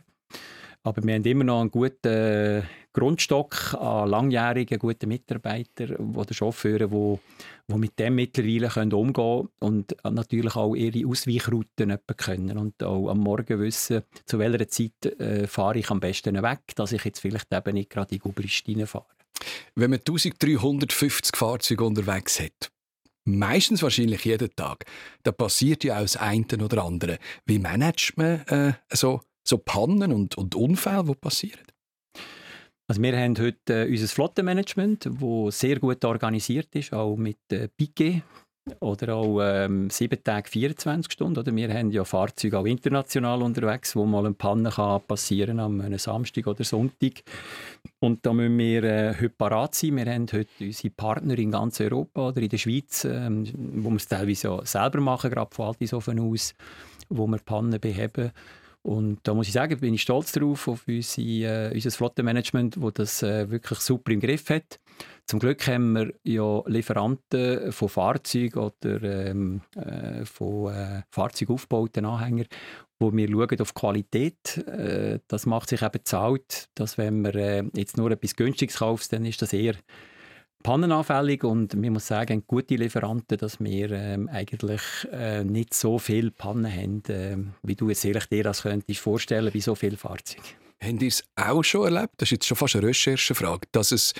Aber 0.84 1.02
wir 1.04 1.14
haben 1.14 1.24
immer 1.24 1.44
noch 1.44 1.60
einen 1.60 1.70
guten 1.70 2.64
Grundstock 2.92 3.74
an 3.74 4.08
langjährigen, 4.08 4.78
guten 4.78 5.08
Mitarbeitern 5.08 5.96
oder 6.14 6.34
Chauffeuren, 6.34 6.90
die, 6.90 7.18
die 7.72 7.78
mit 7.78 7.98
dem 7.98 8.16
mittlerweile 8.16 8.96
umgehen 8.96 9.12
können 9.12 9.48
und 9.60 9.96
natürlich 10.04 10.56
auch 10.56 10.74
ihre 10.74 11.08
Ausweichrouten 11.08 11.98
können 12.16 12.58
und 12.58 12.82
auch 12.82 13.08
am 13.08 13.18
Morgen 13.18 13.60
wissen, 13.60 14.02
zu 14.26 14.38
welcher 14.38 14.68
Zeit 14.68 15.06
äh, 15.20 15.46
fahre 15.46 15.78
ich 15.78 15.90
am 15.90 16.00
besten 16.00 16.42
weg, 16.42 16.60
dass 16.74 16.92
ich 16.92 17.04
jetzt 17.04 17.20
vielleicht 17.20 17.52
eben 17.52 17.74
nicht 17.74 17.90
gerade 17.90 18.14
in 18.14 18.20
Gubristine 18.20 18.86
fahre. 18.86 19.06
Wenn 19.74 19.90
man 19.90 20.00
1350 20.00 21.36
Fahrzeuge 21.36 21.84
unterwegs 21.84 22.40
hat, 22.40 22.70
meistens 23.24 23.82
wahrscheinlich 23.82 24.24
jeden 24.24 24.54
Tag, 24.54 24.84
da 25.22 25.32
passiert 25.32 25.84
ja 25.84 25.96
auch 25.98 26.02
das 26.02 26.16
eine 26.16 26.44
oder 26.62 26.84
andere. 26.84 27.18
Wie 27.46 27.58
managt 27.58 28.16
man 28.16 28.40
äh, 28.48 28.72
so 28.90 29.20
so 29.44 29.58
Pannen 29.58 30.12
und, 30.12 30.36
und 30.36 30.54
Unfälle, 30.54 31.04
die 31.04 31.14
passieren? 31.14 31.62
Also 32.88 33.00
wir 33.00 33.16
haben 33.16 33.38
heute 33.38 33.86
äh, 33.86 33.90
unser 33.90 34.08
Flottenmanagement, 34.08 35.06
das 35.06 35.58
sehr 35.58 35.78
gut 35.78 36.04
organisiert 36.04 36.74
ist, 36.74 36.92
auch 36.92 37.16
mit 37.16 37.38
äh, 37.50 37.68
Piquet 37.68 38.22
oder 38.80 39.14
auch 39.14 39.40
ähm, 39.42 39.90
7 39.90 40.22
Tage 40.22 40.48
24 40.48 41.12
Stunden. 41.12 41.38
Oder? 41.38 41.54
Wir 41.54 41.72
haben 41.72 41.90
ja 41.90 42.04
Fahrzeuge 42.04 42.58
auch 42.58 42.66
international 42.66 43.42
unterwegs, 43.42 43.96
wo 43.96 44.04
mal 44.04 44.24
eine 44.24 44.34
Panne 44.34 44.70
kann 44.70 45.00
passieren 45.02 45.56
kann, 45.56 45.80
am 45.80 45.98
Samstag 45.98 46.46
oder 46.46 46.62
Sonntag. 46.64 47.22
Und 47.98 48.24
da 48.24 48.32
müssen 48.32 48.58
wir 48.58 48.84
äh, 48.84 49.14
heute 49.14 49.30
parat 49.30 49.74
sein. 49.74 49.96
Wir 49.96 50.06
haben 50.06 50.26
heute 50.32 50.50
unsere 50.60 50.90
Partner 50.90 51.38
in 51.38 51.50
ganz 51.50 51.80
Europa 51.80 52.28
oder 52.28 52.40
in 52.40 52.48
der 52.48 52.58
Schweiz, 52.58 53.04
ähm, 53.04 53.46
wo 53.54 53.90
wir 53.90 53.96
es 53.96 54.06
teilweise 54.06 54.50
auch 54.50 54.66
selber 54.66 55.00
machen, 55.00 55.30
gerade 55.30 55.54
von 55.54 55.66
Altisofen 55.68 56.20
aus, 56.20 56.54
wo 57.08 57.26
wir 57.26 57.38
Pannen 57.38 57.80
beheben. 57.80 58.32
Und 58.82 59.20
da 59.22 59.32
muss 59.32 59.46
ich 59.46 59.52
sagen, 59.52 59.78
bin 59.78 59.94
ich 59.94 60.02
stolz 60.02 60.32
darauf, 60.32 60.66
auf 60.66 60.88
unsere, 60.88 61.70
äh, 61.70 61.74
unser 61.74 61.90
Flottenmanagement, 61.92 62.76
das 62.76 62.92
das 62.94 63.22
äh, 63.22 63.50
wirklich 63.50 63.78
super 63.78 64.10
im 64.10 64.20
Griff 64.20 64.50
hat. 64.50 64.80
Zum 65.26 65.38
Glück 65.38 65.66
haben 65.68 65.92
wir 65.92 66.12
ja 66.24 66.62
Lieferanten 66.66 67.70
von 67.72 67.88
Fahrzeugen 67.88 68.58
oder 68.58 69.02
ähm, 69.02 69.60
äh, 69.76 70.24
von 70.24 70.74
äh, 70.74 71.02
Fahrzeugaufbauten 71.10 72.04
Anhängern, 72.04 72.46
wo 72.98 73.12
wir 73.12 73.28
schauen 73.28 73.60
auf 73.60 73.72
Qualität. 73.72 74.58
Äh, 74.66 75.20
das 75.28 75.46
macht 75.46 75.68
sich 75.68 75.82
eben 75.82 76.04
zahlt, 76.04 76.68
dass 76.74 76.98
wenn 76.98 77.22
man 77.22 77.34
äh, 77.34 77.62
jetzt 77.74 77.96
nur 77.96 78.10
etwas 78.10 78.34
Günstiges 78.34 78.78
kauft, 78.78 79.12
dann 79.12 79.24
ist 79.24 79.42
das 79.42 79.52
eher 79.52 79.76
pannenanfällig 80.62 81.44
und 81.44 81.74
man 81.74 81.94
muss 81.94 82.06
sagen, 82.06 82.44
gute 82.46 82.76
Lieferanten, 82.76 83.38
dass 83.38 83.60
wir 83.60 83.90
ähm, 83.90 84.28
eigentlich 84.28 84.80
äh, 85.12 85.44
nicht 85.44 85.74
so 85.74 85.98
viele 85.98 86.30
Pannen 86.30 86.72
haben, 86.72 87.02
äh, 87.08 87.36
wie 87.62 87.74
du 87.74 87.88
jetzt 87.88 88.04
ehrlich 88.04 88.26
dir 88.26 88.44
das 88.44 88.62
könntest 88.62 89.00
vorstellen 89.00 89.50
bei 89.52 89.60
so 89.60 89.74
vielen 89.74 89.96
Fahrzeugen. 89.96 90.42
Habt 90.82 91.02
ihr 91.02 91.08
es 91.08 91.24
auch 91.36 91.62
schon 91.62 91.94
erlebt? 91.94 92.14
Das 92.16 92.28
ist 92.28 92.32
jetzt 92.32 92.46
schon 92.46 92.56
fast 92.56 92.76
eine 92.76 92.86
Recherchefrage, 92.86 93.68
dass 93.72 93.92
es, 93.92 94.14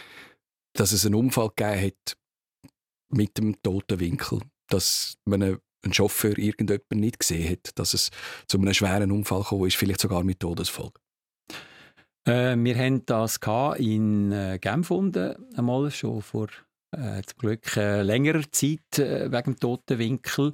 dass 0.75 0.93
es 0.93 1.05
einen 1.05 1.15
Unfall 1.15 1.51
gegeben 1.57 1.87
hat 1.87 2.17
mit 3.09 3.37
dem 3.39 3.61
toten 3.63 4.01
Winkel, 4.01 4.41
dass 4.69 5.19
man 5.25 5.43
einen 5.43 5.93
Chauffeur 5.93 6.39
irgendjemand 6.39 6.91
nicht 6.93 7.19
gesehen 7.19 7.51
hat, 7.51 7.79
dass 7.79 7.95
es 7.95 8.11
zu 8.47 8.59
einem 8.59 8.73
schweren 8.73 9.11
Unfall 9.11 9.43
gekommen 9.43 9.67
ist, 9.67 9.77
vielleicht 9.77 10.01
sogar 10.01 10.23
mit 10.23 10.41
Todesfolge. 10.41 11.02
Äh, 12.25 12.57
wir 12.57 12.77
haben 12.77 13.05
das 13.07 13.41
in 13.79 14.33
äh, 14.33 14.59
Genf 14.61 14.89
gefunden, 14.89 15.35
einmal 15.57 15.91
schon 15.91 16.23
vor 16.23 16.49
äh, 16.93 17.23
zum 17.23 17.39
Glück 17.39 17.77
äh, 17.77 18.03
längerer 18.03 18.45
Zeit 18.53 18.99
äh, 18.99 19.31
wegen 19.33 19.55
dem 19.55 19.59
toten 19.59 19.99
Winkel. 19.99 20.53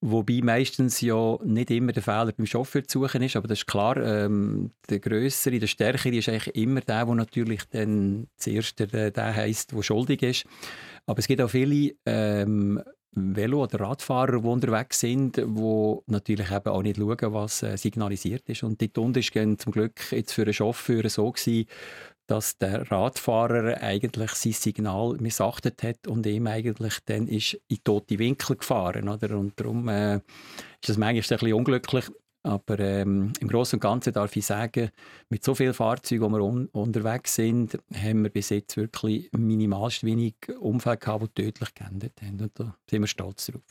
Wobei 0.00 0.40
meistens 0.44 1.00
ja 1.00 1.38
nicht 1.42 1.72
immer 1.72 1.90
der 1.92 2.04
Fehler 2.04 2.30
beim 2.32 2.46
Chauffeur 2.46 2.84
zu 2.84 3.00
suchen 3.00 3.22
ist, 3.22 3.34
aber 3.34 3.48
das 3.48 3.60
ist 3.60 3.66
klar, 3.66 3.96
ähm, 3.96 4.70
der 4.88 5.00
Größere, 5.00 5.58
der 5.58 5.66
Stärkere 5.66 6.14
ist 6.14 6.28
eigentlich 6.28 6.54
immer 6.54 6.82
der, 6.82 7.04
der 7.04 7.14
natürlich 7.16 7.62
dann 7.70 8.28
zuerst 8.36 8.78
der, 8.78 9.10
der 9.10 9.34
heisst, 9.34 9.72
der 9.72 9.82
schuldig 9.82 10.22
ist. 10.22 10.46
Aber 11.06 11.18
es 11.18 11.26
gibt 11.26 11.40
auch 11.40 11.50
viele 11.50 11.94
ähm, 12.06 12.80
Velo- 13.12 13.62
oder 13.62 13.80
Radfahrer, 13.80 14.40
die 14.40 14.46
unterwegs 14.46 15.00
sind, 15.00 15.36
die 15.36 15.96
natürlich 16.06 16.50
eben 16.50 16.68
auch 16.68 16.82
nicht 16.82 16.98
schauen, 16.98 17.32
was 17.32 17.62
äh, 17.62 17.76
signalisiert 17.76 18.48
ist. 18.48 18.62
Und 18.62 18.80
dort 18.80 18.98
unten 18.98 19.22
war 19.22 19.58
zum 19.58 19.72
Glück 19.72 20.12
jetzt 20.12 20.32
für 20.32 20.42
einen 20.42 20.52
Chauffeur 20.52 21.08
so, 21.08 21.30
gewesen, 21.30 21.66
dass 22.26 22.58
der 22.58 22.90
Radfahrer 22.90 23.82
eigentlich 23.82 24.32
sein 24.32 24.52
Signal 24.52 25.16
missachtet 25.18 25.82
hat 25.82 26.06
und 26.06 26.26
ihm 26.26 26.46
eigentlich 26.46 26.98
dann 27.06 27.26
ist 27.26 27.58
in 27.68 27.82
tote 27.82 28.18
Winkel 28.18 28.56
gefahren. 28.56 29.08
Oder? 29.08 29.36
Und 29.36 29.58
darum 29.58 29.88
äh, 29.88 30.16
ist 30.16 30.88
das 30.88 30.98
manchmal 30.98 31.14
ein 31.16 31.38
bisschen 31.40 31.52
unglücklich. 31.54 32.04
Aber 32.42 32.78
ähm, 32.78 33.32
im 33.40 33.48
Großen 33.48 33.76
und 33.76 33.80
Ganzen 33.80 34.12
darf 34.12 34.34
ich 34.36 34.46
sagen, 34.46 34.90
mit 35.28 35.44
so 35.44 35.54
vielen 35.54 35.74
Fahrzeugen, 35.74 36.22
wo 36.22 36.28
wir 36.28 36.42
un 36.42 36.66
unterwegs 36.68 37.34
sind, 37.34 37.78
haben 37.94 38.22
wir 38.22 38.30
bis 38.30 38.50
jetzt 38.50 38.76
wirklich 38.76 39.28
minimalst 39.32 40.04
wenig 40.04 40.34
Unfälle 40.60 40.98
gehabt, 40.98 41.36
die 41.36 41.42
tödlich 41.42 41.74
geendet 41.74 42.12
haben. 42.22 42.40
Und 42.40 42.52
da 42.58 42.76
sind 42.88 43.02
wir 43.02 43.08
stolz 43.08 43.46
drauf. 43.46 43.62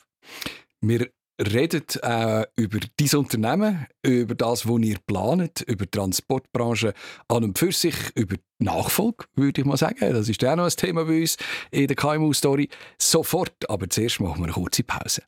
Wir 0.80 1.08
redet 1.40 1.98
äh, 2.02 2.46
über 2.56 2.78
dein 2.96 3.18
Unternehmen, 3.18 3.86
über 4.02 4.34
das, 4.34 4.68
was 4.68 4.80
ihr 4.82 4.98
plant, 5.06 5.60
über 5.62 5.84
die 5.84 5.90
Transportbranche 5.90 6.94
an 7.28 7.44
und 7.44 7.58
für 7.58 7.72
sich, 7.72 7.94
über 8.16 8.36
die 8.36 8.64
Nachfolge, 8.64 9.24
würde 9.34 9.60
ich 9.60 9.66
mal 9.66 9.76
sagen. 9.76 9.98
Das 10.00 10.28
ist 10.28 10.44
auch 10.44 10.56
noch 10.56 10.64
ein 10.64 10.70
Thema 10.70 11.04
bei 11.04 11.20
uns 11.20 11.36
in 11.70 11.86
der 11.86 11.96
KMU-Story. 11.96 12.68
Sofort, 13.00 13.68
aber 13.70 13.88
zuerst 13.88 14.20
machen 14.20 14.40
wir 14.40 14.44
eine 14.44 14.52
kurze 14.52 14.82
Pause. 14.82 15.22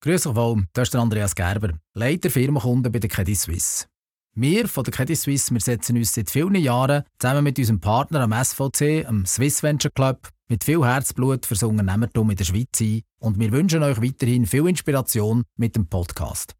Grüß 0.00 0.26
euch 0.26 0.36
wohl, 0.36 0.64
das 0.74 0.88
ist 0.88 0.94
der 0.94 1.00
Andreas 1.00 1.34
Gerber, 1.34 1.70
Leiter 1.94 2.28
Firmenkunden 2.30 2.92
bei 2.92 2.98
der 2.98 3.08
Credit 3.08 3.36
Suisse. 3.36 3.86
Wir 4.34 4.68
von 4.68 4.84
der 4.84 4.92
Credit 4.92 5.16
Suisse 5.16 5.52
wir 5.54 5.60
setzen 5.60 5.96
uns 5.96 6.12
seit 6.12 6.28
vielen 6.28 6.54
Jahren 6.56 7.02
zusammen 7.18 7.42
mit 7.42 7.58
unserem 7.58 7.80
Partner 7.80 8.20
am 8.20 8.32
SVC, 8.32 9.06
am 9.06 9.24
Swiss 9.24 9.62
Venture 9.62 9.90
Club, 9.90 10.28
mit 10.48 10.64
viel 10.64 10.84
Herzblut 10.84 11.46
für 11.46 11.54
das 11.54 11.62
Unternehmertum 11.62 12.28
in 12.30 12.36
der 12.36 12.44
Schweiz 12.44 12.78
ein 12.80 13.00
und 13.20 13.40
wir 13.40 13.50
wünschen 13.52 13.82
euch 13.82 14.00
weiterhin 14.02 14.44
viel 14.44 14.68
Inspiration 14.68 15.44
mit 15.56 15.74
dem 15.76 15.86
Podcast. 15.86 16.54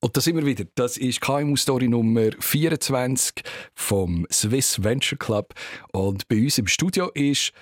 Und 0.00 0.16
da 0.16 0.20
sind 0.20 0.36
wir 0.36 0.46
wieder. 0.46 0.64
Das 0.76 0.96
ist 0.96 1.20
KMU-Story 1.20 1.88
Nummer 1.88 2.30
24 2.38 3.42
vom 3.74 4.24
Swiss 4.30 4.84
Venture 4.84 5.18
Club. 5.18 5.52
Und 5.92 6.28
bei 6.28 6.36
uns 6.36 6.58
im 6.58 6.68
Studio 6.68 7.10
ist 7.12 7.52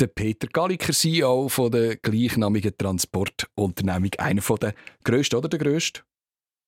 der 0.00 0.06
Peter 0.08 0.48
Galliker, 0.48 0.92
CEO 0.92 1.48
von 1.48 1.70
der 1.70 1.96
gleichnamigen 1.96 2.76
Transportunternehmung. 2.76 4.10
Einer 4.18 4.42
von 4.42 4.58
der 4.58 4.74
grössten 5.04 5.36
oder 5.36 5.48
der 5.48 5.58
grösste? 5.58 6.02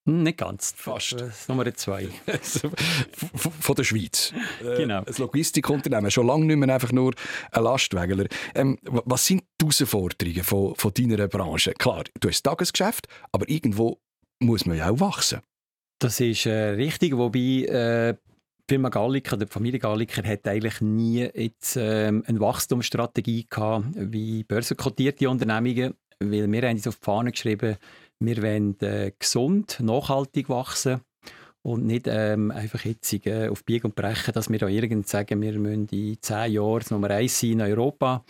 Hm, 0.06 0.23
nicht 0.23 0.38
ganz. 0.38 0.73
Fast. 0.76 1.14
Äh, 1.14 1.30
Nummer 1.49 1.75
zwei. 1.75 2.09
von 3.35 3.75
der 3.75 3.85
Schweiz. 3.85 4.33
Äh, 4.62 4.76
genau. 4.76 5.02
Ein 5.04 5.14
Logistikunternehmen. 5.18 6.11
Schon 6.11 6.28
lange 6.28 6.45
nicht 6.45 6.56
mehr 6.56 6.73
einfach 6.73 6.92
nur 6.92 7.12
ein 7.50 7.62
Lastwagenler. 7.64 8.26
Ähm, 8.54 8.78
was 8.83 9.26
sind 9.26 9.42
die 9.61 9.64
Herausforderungen 9.64 10.45
von, 10.45 10.76
von 10.76 10.95
deiner 10.95 11.26
Branche? 11.26 11.73
Klar, 11.73 12.04
du 12.21 12.28
hast 12.28 12.42
Tagesgeschäft, 12.42 13.09
aber 13.33 13.49
irgendwo 13.49 14.00
muss 14.38 14.64
man 14.64 14.76
ja 14.76 14.90
auch 14.90 15.00
wachsen. 15.00 15.40
Das 15.99 16.21
ist 16.21 16.47
äh, 16.47 16.71
richtig, 16.71 17.16
wobei 17.16 17.64
äh, 17.64 18.14
die 18.69 18.75
Firma 18.75 18.89
Galliker, 18.89 19.37
die 19.37 19.47
Familie 19.47 19.79
Galliker, 19.79 20.27
hat 20.27 20.47
eigentlich 20.49 20.81
nie 20.81 21.29
jetzt, 21.35 21.77
ähm, 21.77 22.25
eine 22.27 22.41
Wachstumsstrategie 22.41 23.47
gehabt 23.49 23.87
wie 23.95 24.43
börsenkotierte 24.43 25.31
Unternehmungen, 25.31 25.95
weil 26.19 26.51
wir 26.51 26.63
haben 26.63 26.77
uns 26.77 26.89
auf 26.89 26.97
die 26.97 27.05
Fahne 27.05 27.31
geschrieben, 27.31 27.77
wir 28.19 28.43
wollen 28.43 28.81
äh, 28.81 29.13
gesund, 29.19 29.79
nachhaltig 29.81 30.49
wachsen 30.49 31.01
und 31.63 31.87
nicht 31.87 32.07
ähm, 32.09 32.51
einfach 32.51 32.85
jetzt 32.85 33.13
äh, 33.27 33.49
auf 33.49 33.65
Biegen 33.65 33.87
und 33.87 33.95
Brechen, 33.95 34.33
dass 34.33 34.51
wir 34.51 34.59
da 34.59 34.67
irgend 34.67 35.07
sagen, 35.07 35.43
wir 35.43 35.59
müssen 35.59 35.89
in 35.89 36.21
zehn 36.21 36.53
Jahren 36.53 36.85
Nummer 36.91 37.11
eins 37.11 37.39
sein 37.39 37.51
in 37.53 37.61
Europa. 37.61 38.25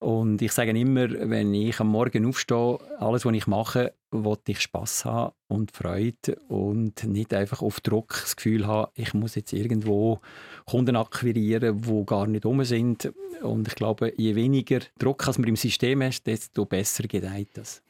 Und 0.00 0.40
ich 0.40 0.52
sage 0.52 0.70
immer, 0.70 1.08
wenn 1.10 1.52
ich 1.52 1.78
am 1.78 1.88
Morgen 1.88 2.24
aufstehe, 2.24 2.78
alles, 2.98 3.26
was 3.26 3.34
ich 3.34 3.46
mache, 3.46 3.92
wollte 4.10 4.52
ich 4.52 4.60
Spaß 4.60 5.04
haben 5.04 5.34
und 5.46 5.72
Freude 5.72 6.36
und 6.48 7.04
nicht 7.04 7.34
einfach 7.34 7.60
auf 7.60 7.80
Druck 7.80 8.18
das 8.22 8.34
Gefühl 8.34 8.66
haben, 8.66 8.90
ich 8.94 9.12
muss 9.12 9.34
jetzt 9.34 9.52
irgendwo 9.52 10.20
Kunden 10.64 10.96
akquirieren, 10.96 11.82
die 11.82 12.06
gar 12.06 12.26
nicht 12.26 12.46
um 12.46 12.64
sind. 12.64 13.12
Und 13.42 13.68
ich 13.68 13.74
glaube, 13.74 14.14
je 14.16 14.34
weniger 14.34 14.80
Druck 14.98 15.26
man 15.36 15.48
im 15.48 15.56
System 15.56 16.02
hat, 16.02 16.26
desto 16.26 16.64
besser 16.64 17.02
gedeiht 17.02 17.50
das. 17.54 17.82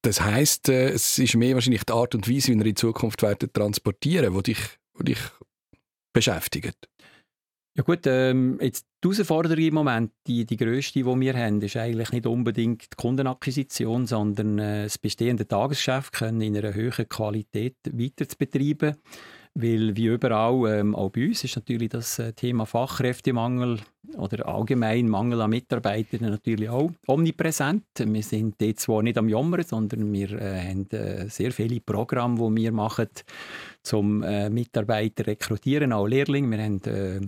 Das 0.00 0.22
heißt, 0.22 0.70
äh, 0.70 0.88
es 0.88 1.18
ist 1.18 1.36
mehr 1.36 1.54
wahrscheinlich 1.54 1.84
die 1.84 1.92
Art 1.92 2.14
und 2.14 2.28
Weise, 2.28 2.52
wie 2.52 2.58
wir 2.58 2.66
in 2.66 2.76
Zukunft 2.76 3.22
werden 3.22 3.52
transportieren, 3.52 4.34
die 4.34 4.42
dich, 4.42 4.58
die 4.98 5.04
dich 5.04 5.20
beschäftigt. 6.14 6.88
Ja 7.78 7.84
gut, 7.84 8.08
ähm, 8.08 8.58
jetzt 8.60 8.88
die 9.04 9.08
Herausforderung 9.08 9.64
im 9.64 9.74
Moment, 9.74 10.10
die, 10.26 10.44
die 10.44 10.56
grösste, 10.56 10.98
die 10.98 11.04
wir 11.04 11.34
haben, 11.34 11.62
ist 11.62 11.76
eigentlich 11.76 12.10
nicht 12.10 12.26
unbedingt 12.26 12.82
die 12.82 12.96
Kundenakquisition, 12.96 14.04
sondern 14.04 14.58
äh, 14.58 14.82
das 14.82 14.98
bestehende 14.98 15.46
Tagesgeschäft 15.46 16.12
können 16.12 16.40
in 16.40 16.56
einer 16.56 16.74
höheren 16.74 17.08
Qualität 17.08 17.76
weiter 17.92 18.28
zu 18.28 18.36
betreiben. 18.36 18.96
Weil 19.54 19.96
wie 19.96 20.06
überall, 20.06 20.80
ähm, 20.80 20.94
auch 20.94 21.10
bei 21.10 21.26
uns, 21.26 21.42
ist 21.42 21.56
natürlich 21.56 21.88
das 21.88 22.18
äh, 22.18 22.32
Thema 22.32 22.66
Fachkräftemangel 22.66 23.78
oder 24.16 24.46
allgemein 24.46 25.08
Mangel 25.08 25.40
an 25.40 25.50
Mitarbeitern 25.50 26.30
natürlich 26.30 26.68
auch 26.68 26.92
omnipräsent. 27.06 27.84
Wir 27.98 28.22
sind 28.22 28.54
jetzt 28.60 28.82
zwar 28.82 29.02
nicht 29.02 29.18
am 29.18 29.28
Jammern, 29.28 29.64
sondern 29.64 30.12
wir 30.12 30.30
äh, 30.32 30.68
haben 30.68 30.88
äh, 30.90 31.28
sehr 31.28 31.52
viele 31.52 31.80
Programme, 31.80 32.36
die 32.36 32.62
wir 32.62 32.72
machen, 32.72 33.08
um 33.92 34.22
äh, 34.22 34.48
Mitarbeiter 34.48 35.26
rekrutieren, 35.26 35.92
auch 35.92 36.06
Lehrlinge. 36.06 36.56
Wir 36.56 36.64
haben 36.64 36.82
äh, 36.84 37.20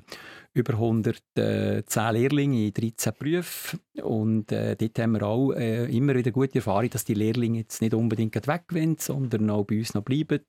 über 0.53 0.75
110 0.75 1.85
Lehrlinge 2.13 2.67
in 2.67 2.75
13 2.75 3.13
Berufen 3.19 3.81
und 4.03 4.51
äh, 4.53 4.77
dort 4.77 4.99
haben 4.99 5.13
wir 5.13 5.23
auch 5.23 5.51
immer 5.53 6.15
wieder 6.15 6.33
gute 6.33 6.57
Erfahrung, 6.57 6.91
dass 6.91 7.05
die 7.05 7.15
Lehrlinge 7.15 7.59
jetzt 7.59 7.81
nicht 7.81 7.95
unbedingt 7.95 8.47
weg 8.47 8.65
wollen, 8.71 8.97
sondern 8.99 9.49
auch 9.51 9.65
bei 9.65 9.79
uns 9.79 9.95
noch 9.95 10.03
bleiben 10.03 10.41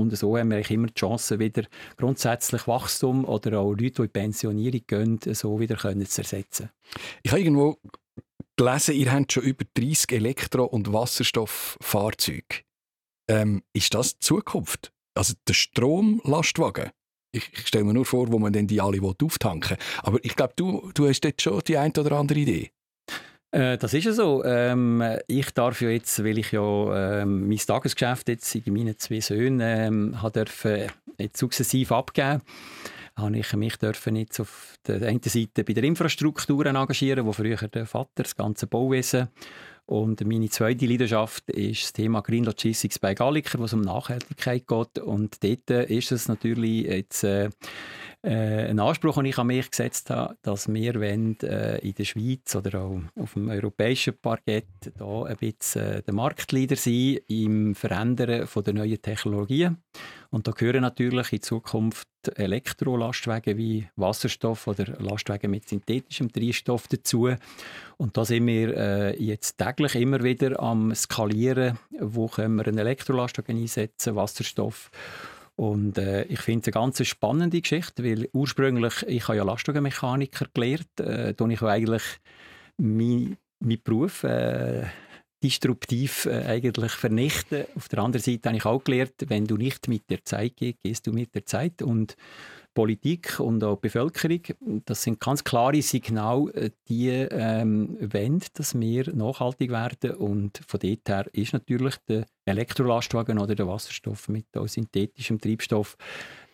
und 0.00 0.16
so 0.16 0.36
haben 0.36 0.50
wir 0.50 0.68
immer 0.70 0.88
die 0.88 0.94
Chance, 0.94 1.38
wieder 1.38 1.64
grundsätzlich 1.96 2.66
Wachstum 2.66 3.24
oder 3.24 3.60
auch 3.60 3.72
Leute, 3.72 3.90
die 3.90 4.02
in 4.02 4.10
Pensionierung 4.10 4.80
gehen, 4.86 5.18
so 5.34 5.60
wieder 5.60 5.76
können 5.76 6.06
zu 6.06 6.22
ersetzen. 6.22 6.70
Ich 7.22 7.30
habe 7.30 7.42
irgendwo 7.42 7.76
gelesen, 8.56 8.94
ihr 8.94 9.12
habt 9.12 9.32
schon 9.32 9.44
über 9.44 9.64
30 9.74 10.12
Elektro- 10.12 10.64
und 10.64 10.92
Wasserstofffahrzeuge. 10.92 12.62
Ähm, 13.28 13.62
ist 13.72 13.94
das 13.94 14.14
die 14.14 14.20
Zukunft? 14.20 14.92
Also 15.14 15.34
der 15.46 15.54
Stromlastwagen? 15.54 16.90
Ich, 17.32 17.50
ich 17.52 17.66
stelle 17.66 17.84
mir 17.84 17.94
nur 17.94 18.04
vor, 18.04 18.30
wo 18.32 18.38
man 18.38 18.52
dann 18.52 18.66
die 18.66 18.80
alle 18.80 19.00
auftanken 19.02 19.70
will. 19.70 19.86
Aber 20.02 20.18
ich 20.22 20.34
glaube, 20.34 20.52
du, 20.56 20.90
du 20.94 21.08
hast 21.08 21.20
dort 21.20 21.40
schon 21.40 21.60
die 21.66 21.76
eine 21.76 21.92
oder 21.98 22.12
andere 22.12 22.38
Idee. 22.38 22.70
Äh, 23.52 23.78
das 23.78 23.94
ist 23.94 24.04
ja 24.04 24.12
so. 24.12 24.44
Ähm, 24.44 25.02
ich 25.26 25.50
darf 25.52 25.80
ja 25.80 25.90
jetzt, 25.90 26.22
weil 26.24 26.38
ich 26.38 26.52
ja 26.52 27.20
ähm, 27.22 27.48
mein 27.48 27.58
Tagesgeschäft 27.58 28.28
jetzt 28.28 28.54
in 28.54 28.72
meinen 28.72 28.98
zwei 28.98 29.20
Söhnen 29.20 29.60
ähm, 29.60 30.22
habe 30.22 30.44
dürfen, 30.44 30.86
jetzt 31.18 31.38
sukzessiv 31.38 31.92
abgeben 31.92 32.42
habe 33.16 33.38
ich 33.38 33.52
mich 33.54 33.76
dürfen 33.76 34.16
jetzt 34.16 34.40
auf 34.40 34.74
der 34.86 35.06
einen 35.06 35.22
Seite 35.22 35.64
bei 35.64 35.72
der 35.72 35.84
Infrastruktur 35.84 36.66
engagieren, 36.66 37.26
wo 37.26 37.32
früher 37.32 37.56
der 37.56 37.86
Vater 37.86 38.22
das 38.22 38.36
ganze 38.36 38.66
Bauwesen 38.66 39.28
und 39.90 40.24
meine 40.24 40.48
zweite 40.48 40.86
Leidenschaft 40.86 41.50
ist 41.50 41.82
das 41.82 41.92
Thema 41.92 42.20
Green 42.20 42.44
Logistics 42.44 43.00
bei 43.00 43.12
Galliker, 43.12 43.58
wo 43.58 43.64
es 43.64 43.72
um 43.72 43.80
Nachhaltigkeit 43.80 44.64
geht. 44.64 44.98
Und 45.00 45.42
dort 45.42 45.68
ist 45.90 46.12
es 46.12 46.28
natürlich 46.28 46.86
jetzt 46.86 47.24
äh, 47.24 47.50
äh, 48.22 48.68
ein 48.68 48.78
Anspruch, 48.78 49.16
den 49.16 49.24
ich 49.24 49.38
an 49.38 49.48
mich 49.48 49.68
gesetzt 49.68 50.10
habe, 50.10 50.36
dass 50.42 50.72
wir 50.72 50.94
wollen, 50.94 51.40
äh, 51.40 51.78
in 51.78 51.94
der 51.94 52.04
Schweiz 52.04 52.54
oder 52.54 52.80
auch 52.80 53.00
auf 53.16 53.32
dem 53.32 53.48
europäischen 53.48 54.16
Parkett 54.16 54.66
da 54.96 55.24
ein 55.24 55.36
bisschen 55.38 55.82
äh, 55.82 56.02
der 56.02 56.14
Marktleader 56.14 56.76
sein 56.76 57.18
im 57.26 57.74
Verändern 57.74 58.46
von 58.46 58.62
der 58.62 58.74
neuen 58.74 59.02
Technologien. 59.02 59.78
Und 60.30 60.46
da 60.46 60.52
gehören 60.52 60.82
natürlich 60.82 61.32
in 61.32 61.42
Zukunft 61.42 62.06
Elektrolastwagen 62.36 63.56
wie 63.56 63.88
Wasserstoff 63.96 64.66
oder 64.66 64.84
Lastwagen 65.00 65.50
mit 65.50 65.68
synthetischem 65.68 66.30
Treibstoff 66.30 66.86
dazu. 66.86 67.34
Und 67.96 68.16
da 68.16 68.24
sind 68.24 68.46
wir 68.46 68.76
äh, 68.76 69.22
jetzt 69.22 69.58
täglich 69.58 69.96
immer 69.96 70.22
wieder 70.22 70.60
am 70.60 70.94
skalieren, 70.94 71.78
wo 71.98 72.28
können 72.28 72.56
wir 72.56 72.66
einen 72.66 72.78
Elektrolastwagen 72.78 73.56
einsetzen, 73.56 74.14
Wasserstoff 74.14 74.90
und 75.60 75.98
äh, 75.98 76.22
ich 76.22 76.40
finde 76.40 76.60
es 76.60 76.74
eine 76.74 76.82
ganz 76.82 77.06
spannende 77.06 77.60
Geschichte, 77.60 78.02
weil 78.02 78.30
ursprünglich, 78.32 79.02
ich 79.06 79.28
habe 79.28 79.36
ja 79.36 79.44
Lastwagenmechaniker 79.44 80.46
gelernt, 80.54 81.00
äh, 81.00 81.34
ich 81.50 81.62
eigentlich 81.62 82.02
meinen 82.78 83.36
mein 83.58 83.78
Beruf 83.84 84.24
äh, 84.24 84.84
disruptiv 85.42 86.26
äh, 86.26 86.44
eigentlich 86.44 86.92
vernichten. 86.92 87.64
Auf 87.74 87.88
der 87.88 88.00
anderen 88.00 88.22
Seite 88.22 88.48
habe 88.48 88.56
ich 88.58 88.64
auch 88.64 88.84
gelernt, 88.84 89.14
wenn 89.28 89.46
du 89.46 89.56
nicht 89.56 89.88
mit 89.88 90.10
der 90.10 90.24
Zeit 90.24 90.56
gehst, 90.56 90.82
gehst 90.82 91.06
du 91.06 91.12
mit 91.12 91.34
der 91.34 91.46
Zeit. 91.46 91.82
Und 91.82 92.16
Politik 92.74 93.40
und 93.40 93.64
auch 93.64 93.78
Bevölkerung, 93.78 94.40
das 94.84 95.02
sind 95.02 95.18
ganz 95.18 95.42
klare 95.42 95.82
Signale, 95.82 96.52
äh, 96.54 96.70
die 96.88 97.08
ähm, 97.08 97.96
wollen, 98.00 98.42
dass 98.54 98.78
wir 98.78 99.12
nachhaltig 99.14 99.70
werden. 99.70 100.12
Und 100.12 100.60
von 100.66 100.80
dort 100.80 101.08
her 101.08 101.26
ist 101.32 101.52
natürlich 101.52 101.96
der 102.08 102.26
Elektrolastwagen 102.50 103.38
oder 103.38 103.54
der 103.54 103.66
Wasserstoff 103.66 104.28
mit 104.28 104.46
synthetischem 104.66 105.40
Treibstoff 105.40 105.96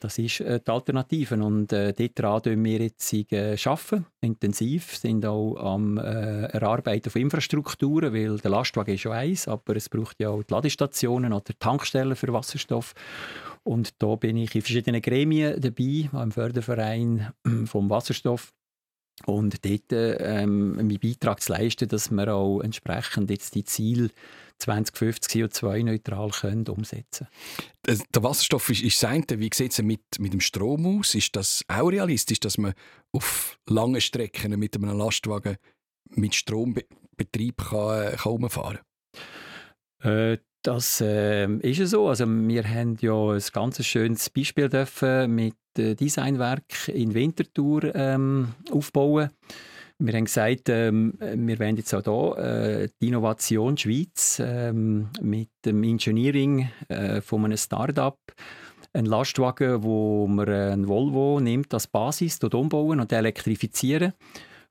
das 0.01 0.19
ist 0.19 0.41
äh, 0.41 0.61
die 0.61 0.71
Alternative. 0.71 1.35
Und 1.43 1.73
äh, 1.73 1.93
dort 1.93 2.47
wir 2.47 2.79
jetzt 2.81 3.13
äh, 3.33 3.57
arbeiten, 3.65 4.07
intensiv, 4.21 4.97
sind 4.97 5.25
auch 5.25 5.57
am 5.57 5.99
äh, 5.99 6.45
Erarbeiten 6.47 7.11
von 7.11 7.23
Infrastrukturen, 7.23 8.13
weil 8.13 8.39
der 8.39 8.51
Lastwagen 8.51 8.95
ist 8.95 9.01
schon 9.01 9.13
eins, 9.13 9.49
aber 9.49 9.77
es 9.77 9.89
braucht 9.89 10.21
ja 10.21 10.31
auch 10.31 10.43
die 10.43 10.53
Ladestationen 10.53 11.33
oder 11.33 11.59
Tankstellen 11.59 12.17
für 12.17 12.33
Wasserstoff. 12.33 12.95
Und 13.63 14.01
da 14.01 14.15
bin 14.15 14.37
ich 14.37 14.55
in 14.55 14.63
verschiedenen 14.63 15.03
Gremien 15.03 15.61
dabei, 15.61 16.09
im 16.23 16.31
Förderverein 16.31 17.33
vom 17.65 17.91
Wasserstoff. 17.91 18.53
Und 19.25 19.65
dort 19.65 19.93
ähm, 19.93 20.77
meinen 20.77 21.01
Beitrag 21.01 21.41
zu 21.41 21.53
leisten, 21.53 21.89
dass 21.89 22.11
wir 22.11 22.35
auch 22.35 22.61
entsprechend 22.61 23.31
jetzt 23.31 23.55
die 23.55 23.65
Ziele 23.65 24.11
2050 24.59 25.43
CO2-neutral 25.43 26.31
umsetzen 26.69 27.29
können. 27.83 28.03
Der 28.15 28.23
Wasserstoff 28.23 28.69
ist, 28.71 28.83
ist 28.83 29.03
das 29.03 29.11
Wie 29.39 29.51
sieht 29.53 29.73
es 29.73 29.83
mit, 29.83 30.01
mit 30.19 30.33
dem 30.33 30.41
Strom 30.41 30.99
aus? 30.99 31.15
Ist 31.15 31.37
das 31.37 31.63
auch 31.69 31.89
realistisch, 31.89 32.41
dass 32.41 32.59
man 32.59 32.75
auf 33.13 33.59
langen 33.69 34.01
Strecken 34.01 34.59
mit 34.59 34.77
einem 34.77 34.97
Lastwagen 34.97 35.57
mit 36.11 36.35
Strombetrieb 36.35 37.59
kann, 37.69 38.17
kann 38.17 38.33
umfahren 38.33 38.79
kann? 40.01 40.33
Äh, 40.33 40.39
das 40.63 41.01
äh, 41.01 41.47
ist 41.59 41.79
ja 41.79 41.87
so. 41.87 42.09
Also 42.09 42.27
wir 42.27 42.65
haben 42.65 42.97
ja 43.01 43.31
ein 43.31 43.43
ganz 43.53 43.85
schönes 43.85 44.31
Beispiel 44.31 44.69
dürfen 44.69 45.35
mit 45.35 45.55
äh, 45.79 45.95
Designwerk 45.95 46.89
in 46.89 47.15
Winterthur 47.15 47.95
ähm, 47.95 48.55
aufbauen. 48.71 49.31
Wir 49.99 50.13
haben 50.13 50.27
gesagt, 50.27 50.69
ähm, 50.69 51.15
wir 51.19 51.59
wollen 51.59 51.77
jetzt 51.79 51.95
auch 51.95 52.37
hier 52.37 52.45
äh, 52.45 52.89
die 53.01 53.09
Innovation 53.09 53.79
Schweiz 53.79 54.43
ähm, 54.45 55.09
mit 55.23 55.49
dem 55.65 55.83
Engineering 55.83 56.69
äh, 56.89 57.23
von 57.23 57.47
einem 57.47 57.57
Start-up 57.57 58.19
einen 58.93 59.07
Lastwagen, 59.07 59.83
wo 59.83 60.27
man 60.27 60.49
einen 60.49 60.89
Volvo 60.89 61.41
nimmt 61.41 61.73
als 61.73 61.87
Basis, 61.87 62.39
dort 62.39 62.55
umbauen 62.55 63.01
und 63.01 63.11
elektrifizieren. 63.11 64.13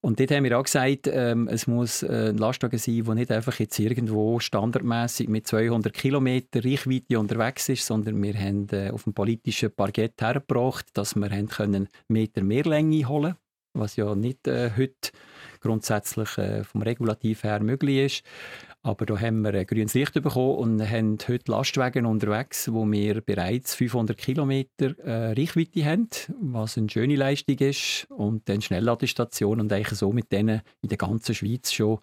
Und 0.02 0.20
dort 0.20 0.30
haben 0.30 0.44
wir 0.44 0.60
auch 0.60 0.64
gesagt, 0.64 1.08
ähm, 1.08 1.48
es 1.48 1.66
muss 1.66 2.04
äh, 2.04 2.30
ein 2.30 2.38
Lastwagen 2.38 2.78
sein, 2.78 3.04
der 3.04 3.16
nicht 3.16 3.32
einfach 3.32 3.58
jetzt 3.60 3.80
irgendwo 3.80 4.40
standardmäßig 4.40 5.28
mit 5.28 5.48
200 5.48 5.92
Kilometer 5.92 6.64
Reichweite 6.64 7.20
unterwegs 7.20 7.70
ist, 7.70 7.88
sondern 7.88 8.22
wir 8.22 8.36
haben 8.36 8.68
äh, 8.72 8.92
auf 8.92 9.06
dem 9.06 9.16
politischen 9.16 9.72
Parkett 9.72 10.22
hergebracht, 10.22 10.86
dass 10.94 11.16
wir 11.16 11.32
haben 11.32 11.48
können 11.48 11.90
Meter 12.08 12.44
mehr 12.44 12.66
Länge 12.66 13.08
holen 13.08 13.36
was 13.76 13.96
ja 13.96 14.16
nicht 14.16 14.48
äh, 14.48 14.72
heute 14.76 15.12
grundsätzlich 15.62 16.38
äh, 16.38 16.64
vom 16.64 16.82
Regulativ 16.82 17.44
her 17.44 17.62
möglich 17.62 17.98
ist. 17.98 18.24
Aber 18.82 19.08
da 19.08 19.20
haben 19.20 19.42
wir 19.42 19.54
ein 19.54 19.66
grünes 19.66 19.96
Licht 19.96 20.14
bekommen 20.14 20.58
und 20.58 20.90
haben 20.90 21.18
heute 21.28 21.52
Lastwagen 21.52 22.06
unterwegs, 22.06 22.72
wo 22.72 22.86
wir 22.86 23.22
bereits 23.22 23.74
500 23.74 24.16
Kilometer 24.16 24.98
äh, 25.00 25.34
Reichweite 25.34 25.84
haben, 25.86 26.10
was 26.40 26.78
eine 26.78 26.90
schöne 26.90 27.16
Leistung 27.16 27.58
ist. 27.58 28.06
Und 28.10 28.48
dann 28.48 28.62
Schnellladestationen 28.62 29.62
und 29.62 29.74
eigentlich 29.74 29.98
so 29.98 30.12
mit 30.12 30.32
denen 30.32 30.62
in 30.82 30.90
der 30.90 31.00
ganzen 31.00 31.34
Schweiz 31.34 31.72
schon 31.72 32.00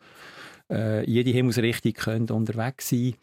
äh, 0.70 1.08
jede 1.08 1.30
Himmelsrichtung 1.30 1.92
können 1.92 2.30
unterwegs 2.30 2.88
sein 2.88 3.14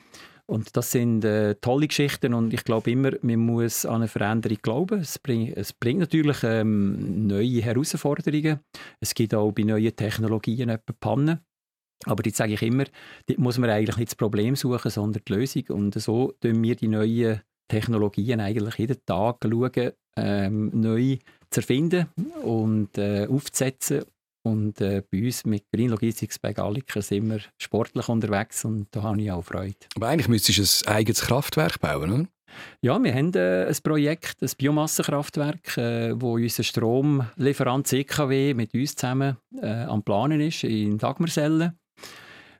und 0.49 0.75
das 0.75 0.91
sind 0.91 1.23
äh, 1.23 1.55
tolle 1.55 1.87
Geschichten 1.87 2.33
und 2.33 2.53
ich 2.53 2.63
glaube 2.63 2.89
immer, 2.89 3.11
man 3.21 3.37
muss 3.37 3.85
an 3.85 3.97
eine 3.97 4.07
Veränderung 4.07 4.57
glauben. 4.61 4.99
Es, 4.99 5.19
bring, 5.19 5.53
es 5.53 5.73
bringt 5.73 5.99
natürlich 5.99 6.43
ähm, 6.43 7.27
neue 7.27 7.61
Herausforderungen. 7.61 8.59
Es 8.99 9.13
gibt 9.13 9.35
auch 9.35 9.51
bei 9.51 9.63
neuen 9.63 9.95
Technologien 9.95 10.69
etwa 10.69 10.93
Pannen. 10.99 11.39
Aber 12.05 12.23
jetzt 12.25 12.37
sage 12.37 12.53
ich 12.53 12.61
immer, 12.63 12.85
dort 13.27 13.39
muss 13.39 13.59
man 13.59 13.69
eigentlich 13.69 13.97
nicht 13.97 14.09
das 14.09 14.15
Problem 14.15 14.55
suchen, 14.55 14.89
sondern 14.89 15.21
die 15.27 15.33
Lösung. 15.33 15.63
Und 15.69 15.93
so 16.01 16.33
tun 16.41 16.63
wir 16.63 16.75
die 16.75 16.87
neuen 16.87 17.41
Technologien 17.67 18.39
eigentlich 18.39 18.75
jeden 18.75 19.05
Tag 19.05 19.37
schauen, 19.43 19.91
ähm, 20.17 20.71
neu 20.73 21.17
zu 21.51 21.59
erfinden 21.59 22.07
und 22.43 22.97
äh, 22.97 23.27
aufzusetzen 23.27 24.03
und 24.43 24.81
äh, 24.81 25.03
bei 25.11 25.25
uns 25.25 25.45
mit 25.45 25.65
Green 25.71 25.89
Logistics 25.89 26.39
bei 26.39 26.53
Galliker 26.53 27.01
sind 27.01 27.29
wir 27.29 27.39
sportlich 27.57 28.07
unterwegs 28.09 28.65
und 28.65 28.87
da 28.91 29.03
habe 29.03 29.21
ich 29.21 29.31
auch 29.31 29.43
Freude. 29.43 29.75
Aber 29.95 30.07
eigentlich 30.07 30.27
müsstest 30.27 30.85
du 30.85 30.89
ein 30.89 30.95
eigenes 30.95 31.21
Kraftwerk 31.21 31.79
bauen, 31.79 32.11
oder? 32.11 32.25
Ja, 32.81 33.01
wir 33.01 33.13
haben 33.13 33.33
äh, 33.35 33.65
ein 33.67 33.77
Projekt, 33.83 34.41
ein 34.41 34.49
Biomassenkraftwerk, 34.57 35.77
äh, 35.77 36.19
wo 36.19 36.35
unser 36.35 36.63
Stromlieferant 36.63 37.87
CKW 37.87 38.53
mit 38.53 38.73
uns 38.73 38.95
zusammen 38.95 39.37
äh, 39.61 39.83
am 39.83 40.03
Planen 40.03 40.41
ist, 40.41 40.63
in 40.63 40.97
Dagmersellen. 40.97 41.77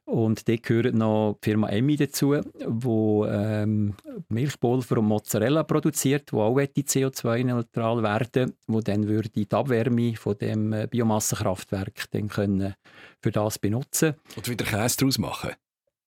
Und 0.10 0.48
dort 0.48 0.64
gehört 0.64 0.96
noch 0.96 1.38
die 1.44 1.50
Firma 1.52 1.70
Emmi 1.70 1.96
dazu, 1.96 2.34
die 2.34 3.28
ähm, 3.30 3.94
Milchpulver 4.30 4.98
und 4.98 5.06
Mozzarella 5.06 5.62
produziert, 5.62 6.32
die 6.32 6.36
auch 6.36 6.58
CO2-neutral 6.58 8.02
werden, 8.02 8.54
wo 8.66 8.82
dann 8.82 9.08
würde 9.08 9.30
die 9.30 9.48
Abwärme 9.52 10.16
von 10.16 10.36
dem 10.38 10.74
äh, 10.74 10.88
Biomassenkraftwerk 10.88 12.10
dann 12.10 12.28
können 12.28 12.74
für 13.22 13.32
das 13.32 13.60
benutzen. 13.60 14.16
Und 14.36 14.50
wieder 14.50 14.66
Käse 14.66 14.98
daraus 14.98 15.20
machen? 15.20 15.52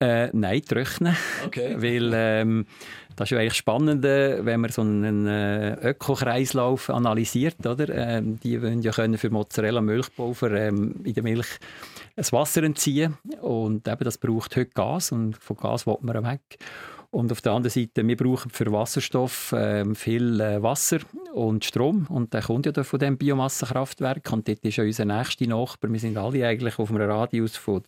Äh, 0.03 0.31
nein, 0.33 0.63
trocknen. 0.63 1.17
Okay. 1.47 1.77
Weil 1.79 2.11
ähm, 2.13 2.67
das 3.15 3.27
ist 3.27 3.31
ja 3.31 3.39
eigentlich 3.39 3.55
spannend, 3.55 4.03
wenn 4.03 4.61
man 4.61 4.71
so 4.73 4.83
einen 4.83 5.29
äh, 5.29 5.75
Ökokreislauf 5.91 6.91
analysiert. 6.91 7.65
Oder? 7.65 7.89
Ähm, 7.89 8.41
die 8.41 8.61
wollen 8.61 8.83
ja 8.83 8.91
können 8.91 9.17
für 9.17 9.31
Mozzarella 9.31 9.81
Milchpulver 9.81 10.51
ähm, 10.51 10.97
in 11.05 11.15
der 11.15 11.23
Milch 11.23 11.47
das 12.17 12.33
Wasser 12.33 12.63
entziehen. 12.63 13.17
Und 13.41 13.89
eben, 13.89 14.05
das 14.05 14.19
braucht 14.19 14.57
heute 14.57 14.71
Gas 14.71 15.13
und 15.13 15.37
von 15.37 15.57
Gas 15.57 15.87
will 15.87 15.99
man 16.01 16.25
weg. 16.25 16.59
Und 17.13 17.31
auf 17.31 17.43
der 17.43 17.53
anderen 17.53 17.71
Seite, 17.71 18.09
wir 18.09 18.17
brauchen 18.17 18.51
für 18.51 18.73
Wasserstoff 18.73 19.53
äh, 19.53 19.85
viel 19.95 20.41
äh, 20.41 20.63
Wasser 20.63 21.01
und 21.35 21.63
Strom. 21.63 22.07
Und 22.09 22.33
der 22.33 22.41
kommt 22.41 22.65
ja 22.65 22.85
von 22.85 22.99
dem 22.99 23.19
Biomassenkraftwerk. 23.19 24.33
Und 24.33 24.49
dort 24.49 24.65
ist 24.65 24.77
ja 24.77 24.85
unser 24.85 25.05
nächster 25.05 25.47
Nachbar. 25.47 25.93
Wir 25.93 26.01
sind 26.01 26.17
alle 26.17 26.47
eigentlich 26.47 26.79
auf 26.79 26.91
einem 26.91 27.11
Radius 27.11 27.55
von, 27.59 27.83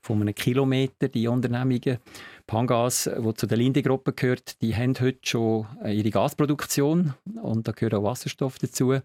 von 0.00 0.20
einem 0.20 0.32
Kilometer, 0.32 1.08
die 1.08 1.26
Unternehmungen. 1.26 1.98
Pangas, 2.48 3.04
die 3.14 3.34
zu 3.34 3.46
der 3.46 3.58
Linde-Gruppe 3.58 4.14
gehört, 4.14 4.60
die 4.62 4.74
haben 4.74 4.94
heute 4.98 5.18
schon 5.22 5.66
äh, 5.84 5.92
ihre 5.92 6.10
Gasproduktion. 6.10 7.12
Und 7.42 7.68
da 7.68 7.72
gehört 7.72 7.92
auch 7.92 8.02
Wasserstoff 8.02 8.58
dazu. 8.58 8.98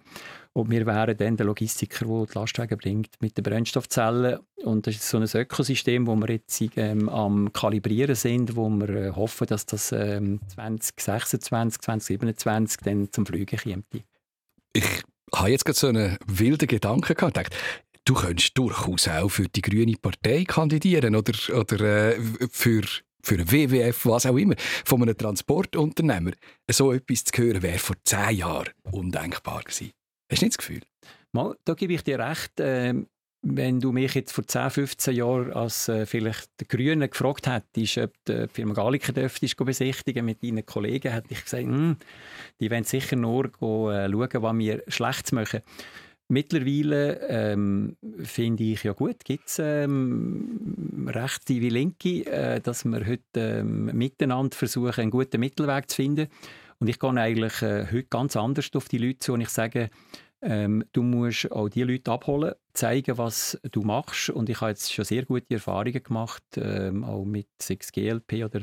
Und 0.53 0.71
wir 0.71 0.85
wären 0.85 1.17
dann 1.17 1.35
der 1.35 1.45
Logistiker, 1.45 2.05
der 2.05 2.25
die 2.25 2.39
Lastwagen 2.39 2.77
bringt 2.77 3.09
mit 3.19 3.37
den 3.37 3.43
Brennstoffzellen. 3.43 4.39
Und 4.63 4.87
das 4.87 4.95
ist 4.95 5.09
so 5.09 5.17
ein 5.17 5.27
Ökosystem, 5.31 6.07
wo 6.07 6.15
wir 6.15 6.29
jetzt 6.29 6.63
ähm, 6.77 7.09
am 7.09 7.51
Kalibrieren 7.51 8.15
sind, 8.15 8.55
wo 8.55 8.69
wir 8.69 8.89
äh, 8.89 9.11
hoffen, 9.11 9.45
dass 9.45 9.65
das 9.65 9.91
ähm, 9.91 10.39
2026, 10.47 11.81
2027 11.81 12.81
dann 12.81 13.11
zum 13.11 13.25
Fliegen 13.25 13.59
kommt. 13.59 14.05
Ich 14.71 14.85
habe 15.35 15.49
jetzt 15.49 15.65
gerade 15.65 15.77
so 15.77 15.87
einen 15.87 16.17
wilden 16.27 16.67
Gedanken 16.69 17.13
gehabt. 17.13 17.35
Dachte, 17.35 17.57
du 18.05 18.13
könntest 18.13 18.57
durchaus 18.57 19.09
auch 19.09 19.27
für 19.27 19.49
die 19.49 19.61
Grüne 19.61 19.95
Partei 20.01 20.45
kandidieren 20.45 21.17
oder, 21.17 21.33
oder 21.53 22.15
äh, 22.15 22.21
für 22.49 22.83
für 23.23 23.35
ein 23.35 23.51
WWF, 23.51 24.05
was 24.05 24.25
auch 24.25 24.37
immer, 24.37 24.55
von 24.85 25.01
einem 25.01 25.17
Transportunternehmer 25.17 26.31
so 26.69 26.91
etwas 26.91 27.23
zu 27.23 27.41
hören, 27.41 27.61
wäre 27.61 27.79
vor 27.79 27.95
zehn 28.03 28.37
Jahren 28.37 28.69
undenkbar 28.91 29.61
gewesen. 29.61 29.91
Hast 30.29 30.41
du 30.41 30.45
nicht 30.45 30.57
das 30.57 30.57
Gefühl? 30.57 30.81
Mal, 31.31 31.55
da 31.65 31.73
gebe 31.73 31.93
ich 31.93 32.03
dir 32.03 32.19
recht. 32.19 32.59
Äh, 32.59 32.93
wenn 33.45 33.81
du 33.81 33.91
mich 33.91 34.13
jetzt 34.15 34.31
vor 34.31 34.47
10, 34.47 34.69
15 34.69 35.15
Jahren 35.15 35.51
als 35.51 35.89
äh, 35.89 36.05
vielleicht 36.05 36.49
der 36.59 36.67
Grüne 36.67 37.09
gefragt 37.09 37.45
hättest, 37.47 37.97
ob 37.97 38.13
die 38.25 38.47
Firma 38.47 38.73
Galliker 38.73 39.11
dürftest 39.11 39.57
besichtigen 39.57 40.25
mit 40.25 40.41
deinen 40.41 40.65
Kollegen, 40.65 41.11
hätte 41.11 41.27
ich 41.33 41.43
gesagt, 41.43 41.63
hm, 41.63 41.97
die 42.61 42.71
wollen 42.71 42.85
sicher 42.85 43.17
nur 43.17 43.49
go, 43.49 43.91
äh, 43.91 44.09
schauen, 44.09 44.43
was 44.43 44.57
wir 44.57 44.83
schlecht 44.87 45.33
machen. 45.33 45.61
Mittlerweile 46.33 47.19
ähm, 47.29 47.95
finde 48.23 48.63
ich 48.63 48.83
ja 48.83 48.93
gut, 48.93 49.23
gibt 49.23 49.49
es 49.49 49.59
ähm, 49.59 51.07
Rechte 51.07 51.53
wie 51.61 51.69
Linke, 51.69 52.25
äh, 52.25 52.59
dass 52.59 52.85
wir 52.85 53.05
heute 53.05 53.21
ähm, 53.35 53.85
miteinander 53.95 54.57
versuchen, 54.57 54.99
einen 54.99 55.11
guten 55.11 55.39
Mittelweg 55.39 55.91
zu 55.91 55.97
finden. 55.97 56.29
Und 56.79 56.87
ich 56.87 56.97
gehe 56.97 57.11
eigentlich 57.11 57.61
äh, 57.61 57.85
heute 57.85 58.05
ganz 58.05 58.35
anders 58.35 58.71
auf 58.73 58.89
die 58.89 58.97
Leute 58.97 59.19
zu 59.19 59.33
und 59.33 59.41
ich 59.41 59.49
sage, 59.49 59.91
ähm, 60.41 60.83
du 60.91 61.03
musst 61.03 61.51
auch 61.51 61.69
die 61.69 61.83
Leute 61.83 62.11
abholen, 62.11 62.55
zeigen, 62.73 63.19
was 63.19 63.59
du 63.71 63.83
machst. 63.83 64.31
Und 64.31 64.49
ich 64.49 64.59
habe 64.59 64.71
jetzt 64.71 64.91
schon 64.91 65.05
sehr 65.05 65.25
gute 65.25 65.53
Erfahrungen 65.53 66.01
gemacht, 66.01 66.43
ähm, 66.57 67.03
auch 67.03 67.25
mit 67.25 67.47
6GLP 67.61 68.45
oder 68.45 68.61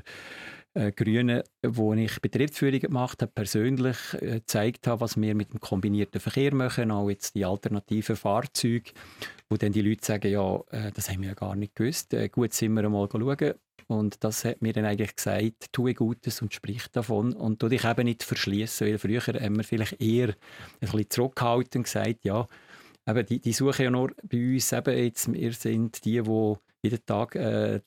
äh, 0.75 0.93
Grünen, 0.93 1.43
wo 1.63 1.95
ich 1.95 2.21
Betriebsführung 2.21 2.81
gemacht 2.81 3.23
habe, 3.23 3.33
persönlich 3.35 3.97
äh, 4.15 4.37
gezeigt 4.37 4.87
habe, 4.87 5.01
was 5.01 5.21
wir 5.21 5.35
mit 5.35 5.53
dem 5.53 5.61
kombinierten 5.61 6.21
Verkehr 6.21 6.55
machen, 6.55 6.91
auch 6.91 7.11
jetzt 7.11 7.35
die 7.35 7.45
alternativen 7.45 8.17
Fahrzeuge, 8.17 8.93
wo 9.49 9.57
dann 9.57 9.73
die 9.73 9.83
Leute 9.83 10.05
sagen, 10.05 10.31
ja, 10.31 10.61
äh, 10.71 10.93
das 10.93 11.11
haben 11.11 11.23
wir 11.23 11.31
ja 11.31 11.35
gar 11.35 11.57
nicht 11.57 11.75
gewusst. 11.75 12.15
Äh, 12.15 12.29
gut 12.29 12.53
sind 12.55 12.75
wir 12.75 12.85
einmal 12.85 13.09
schauen. 13.11 13.55
Und 13.89 14.23
das 14.23 14.45
hat 14.45 14.63
mir 14.63 14.73
dann 14.73 14.85
eigentlich 14.85 15.17
gesagt, 15.17 15.73
tue 15.73 15.95
Gutes 15.95 16.41
und 16.43 16.55
sprich 16.55 16.87
davon 16.93 17.33
und 17.33 17.59
tu 17.59 17.69
dich 17.69 17.85
eben 17.85 18.05
nicht 18.05 18.23
verschließen, 18.23 18.87
weil 18.87 18.99
früher 18.99 19.21
haben 19.21 19.57
wir 19.57 19.65
vielleicht 19.65 20.01
eher 20.01 20.29
ein 20.29 20.35
bisschen 20.79 21.11
zurückgehalten 21.11 21.81
und 21.81 21.85
gesagt, 21.85 22.25
ja, 22.25 22.47
eben 23.09 23.27
die, 23.27 23.41
die 23.41 23.53
suchen 23.53 23.83
ja 23.83 23.91
nur 23.91 24.13
bei 24.23 24.55
uns 24.55 24.73
eben 24.73 24.97
jetzt, 24.97 25.33
wir 25.33 25.53
sind 25.53 26.05
die, 26.05 26.23
die 26.23 26.55
jeden 26.83 27.05
Tag 27.05 27.35
äh, 27.35 27.81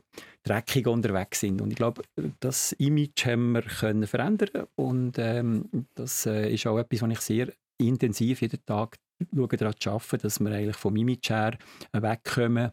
dreckig 0.44 0.88
unterwegs 0.88 1.40
sind. 1.40 1.62
Und 1.62 1.72
ich 1.72 1.78
glaube, 1.78 2.04
das 2.40 2.74
Image 2.74 3.26
haben 3.26 3.54
wir 3.54 3.62
können 3.62 4.08
verändern 4.08 4.68
und 4.76 5.18
ähm, 5.18 5.88
das 5.96 6.26
äh, 6.26 6.54
ist 6.54 6.68
auch 6.68 6.78
etwas, 6.78 7.02
was 7.02 7.12
ich 7.12 7.20
sehr 7.20 7.54
intensiv 7.78 8.42
jeden 8.42 8.64
Tag 8.66 8.98
schaue, 9.34 9.48
daran 9.48 9.76
zu 9.80 9.92
arbeiten, 9.92 10.20
dass 10.22 10.40
wir 10.40 10.52
eigentlich 10.52 10.76
vom 10.76 10.96
Image 10.96 11.30
her 11.30 11.58
wegkommen 11.94 12.72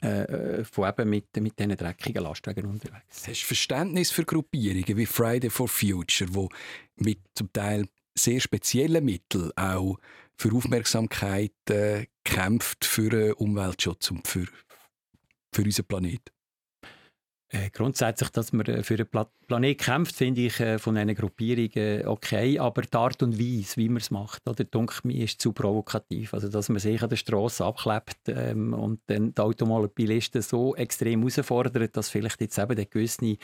äh, 0.00 0.22
äh, 0.22 0.64
von 0.64 0.88
eben 0.88 1.10
mit, 1.10 1.36
mit 1.36 1.58
diesen 1.58 1.76
dreckigen 1.76 2.22
Lastwagen 2.22 2.66
unterwegs. 2.66 3.26
Hast 3.26 3.42
du 3.42 3.46
Verständnis 3.46 4.10
für 4.10 4.24
Gruppierungen 4.24 4.96
wie 4.96 5.06
Friday 5.06 5.50
for 5.50 5.68
Future, 5.68 6.30
die 6.30 7.04
mit 7.04 7.20
zum 7.34 7.52
Teil 7.52 7.86
sehr 8.14 8.40
speziellen 8.40 9.04
Mitteln 9.04 9.50
auch 9.56 9.98
für 10.36 10.52
Aufmerksamkeit 10.54 11.52
äh, 11.68 12.06
kämpft, 12.24 12.84
für 12.84 13.12
äh, 13.12 13.32
Umweltschutz 13.32 14.10
und 14.10 14.26
für, 14.26 14.46
für 15.54 15.62
unseren 15.62 15.86
Planeten? 15.86 16.30
Äh, 17.54 17.68
grundsätzlich, 17.70 18.30
dass 18.30 18.54
man 18.54 18.64
äh, 18.64 18.82
für 18.82 18.96
den 18.96 19.06
Pla 19.06 19.26
Planet 19.46 19.78
kämpft, 19.78 20.16
finde 20.16 20.40
ich 20.40 20.58
äh, 20.58 20.78
von 20.78 20.96
einer 20.96 21.14
Gruppierung 21.14 22.06
okay, 22.06 22.58
aber 22.58 22.80
die 22.80 22.96
Art 22.96 23.22
und 23.22 23.38
Weise, 23.38 23.76
wie 23.76 23.90
man 23.90 23.98
es 23.98 24.10
macht, 24.10 24.48
oder, 24.48 24.64
denke 24.64 24.94
mir, 25.02 25.22
ist 25.22 25.42
zu 25.42 25.52
provokativ. 25.52 26.32
Also, 26.32 26.48
dass 26.48 26.70
man 26.70 26.78
sich 26.78 27.02
an 27.02 27.10
der 27.10 27.16
Straße 27.16 27.62
abklebt 27.62 28.16
ähm, 28.28 28.72
und 28.72 29.00
dann 29.08 29.34
die 29.34 29.42
Automobilisten 29.42 30.40
so 30.40 30.74
extrem 30.76 31.20
herausfordert, 31.20 31.94
dass 31.94 32.08
vielleicht 32.08 32.40
jetzt 32.40 32.56
eben 32.56 32.74
der 32.74 32.86
gewisse 32.86 33.36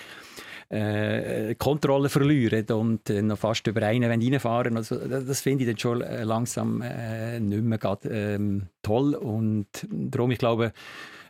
äh, 0.71 1.55
Kontrolle 1.57 2.09
verlieren 2.09 2.65
und 2.71 3.11
noch 3.11 3.39
fast 3.39 3.67
über 3.67 3.83
einen 3.83 4.11
reinfahren. 4.11 4.79
Also, 4.79 4.97
das 4.97 5.43
finde 5.43 5.65
ich 5.65 5.71
dann 5.71 5.79
schon 5.79 5.99
langsam 5.99 6.79
nicht 6.79 7.63
mehr 7.63 7.79
grad, 7.79 8.07
ähm, 8.07 8.69
toll. 8.81 9.15
Und 9.15 9.87
darum, 9.91 10.31
ich 10.31 10.39
glaube, 10.39 10.73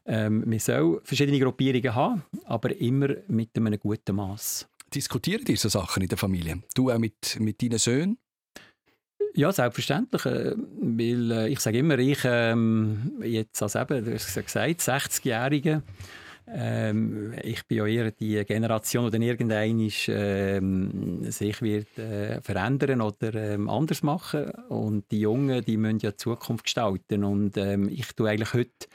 ähm, 0.08 0.42
man 0.46 0.58
soll 0.58 1.00
verschiedene 1.04 1.38
Gruppierungen 1.38 1.94
haben, 1.94 2.22
aber 2.44 2.74
immer 2.76 3.08
mit 3.28 3.50
einem 3.54 3.78
guten 3.78 4.16
Maß. 4.16 4.66
Diskutieren 4.94 5.44
diese 5.44 5.68
Sachen 5.68 6.02
in 6.02 6.08
der 6.08 6.16
Familie? 6.16 6.62
Du 6.74 6.90
auch 6.90 6.98
mit, 6.98 7.38
mit 7.38 7.60
deinen 7.60 7.78
Söhnen? 7.78 8.18
Ja, 9.34 9.52
selbstverständlich. 9.52 10.24
Äh, 10.24 10.54
weil 10.80 11.30
äh, 11.30 11.48
ich 11.48 11.60
sage 11.60 11.78
immer, 11.78 11.98
ich 11.98 12.20
ähm, 12.24 13.12
jetzt 13.22 13.62
als 13.62 13.74
eben, 13.74 14.04
du 14.04 14.14
hast 14.14 14.34
gesagt, 14.34 14.80
60-Jährige, 14.80 15.82
ähm, 16.50 17.34
ich 17.42 17.66
bin 17.66 17.78
ja 17.78 17.86
eher 17.86 18.10
die 18.10 18.42
Generation, 18.46 19.10
die 19.10 19.26
irgendein 19.26 19.90
ähm, 20.08 21.30
sich 21.30 21.60
wird 21.60 21.98
äh, 21.98 22.40
verändern 22.40 23.02
oder 23.02 23.34
ähm, 23.34 23.68
anders 23.68 24.02
machen 24.02 24.50
und 24.68 25.10
die 25.10 25.20
Jungen, 25.20 25.62
die 25.62 25.76
müssen 25.76 25.98
ja 25.98 26.12
die 26.12 26.16
Zukunft 26.16 26.64
gestalten 26.64 27.24
und 27.24 27.58
ähm, 27.58 27.90
ich 27.90 28.14
tue 28.14 28.30
eigentlich 28.30 28.54
heute 28.54 28.88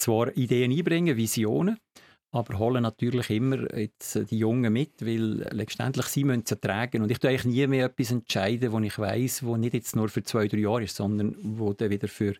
zwar 0.00 0.36
Ideen 0.36 0.72
einbringen, 0.72 1.16
Visionen, 1.16 1.78
aber 2.32 2.58
holen 2.58 2.82
natürlich 2.82 3.30
immer 3.30 3.76
jetzt 3.76 4.18
die 4.30 4.38
Jungen 4.38 4.72
mit, 4.72 5.04
weil 5.04 5.48
letztendlich 5.52 6.06
sie 6.06 6.24
müssen 6.24 6.44
sie 6.46 6.60
tragen. 6.60 7.02
Und 7.02 7.10
ich 7.10 7.18
tue 7.18 7.30
eigentlich 7.30 7.44
nie 7.44 7.66
mehr 7.66 7.86
etwas 7.86 8.12
entscheiden, 8.12 8.72
wo 8.72 8.78
ich 8.80 8.98
weiß, 8.98 9.44
wo 9.44 9.56
nicht 9.56 9.74
jetzt 9.74 9.96
nur 9.96 10.08
für 10.08 10.22
zwei, 10.22 10.46
drei 10.46 10.58
Jahre 10.58 10.84
ist, 10.84 10.96
sondern 10.96 11.36
wo 11.42 11.72
dann 11.72 11.90
wieder 11.90 12.08
für 12.08 12.34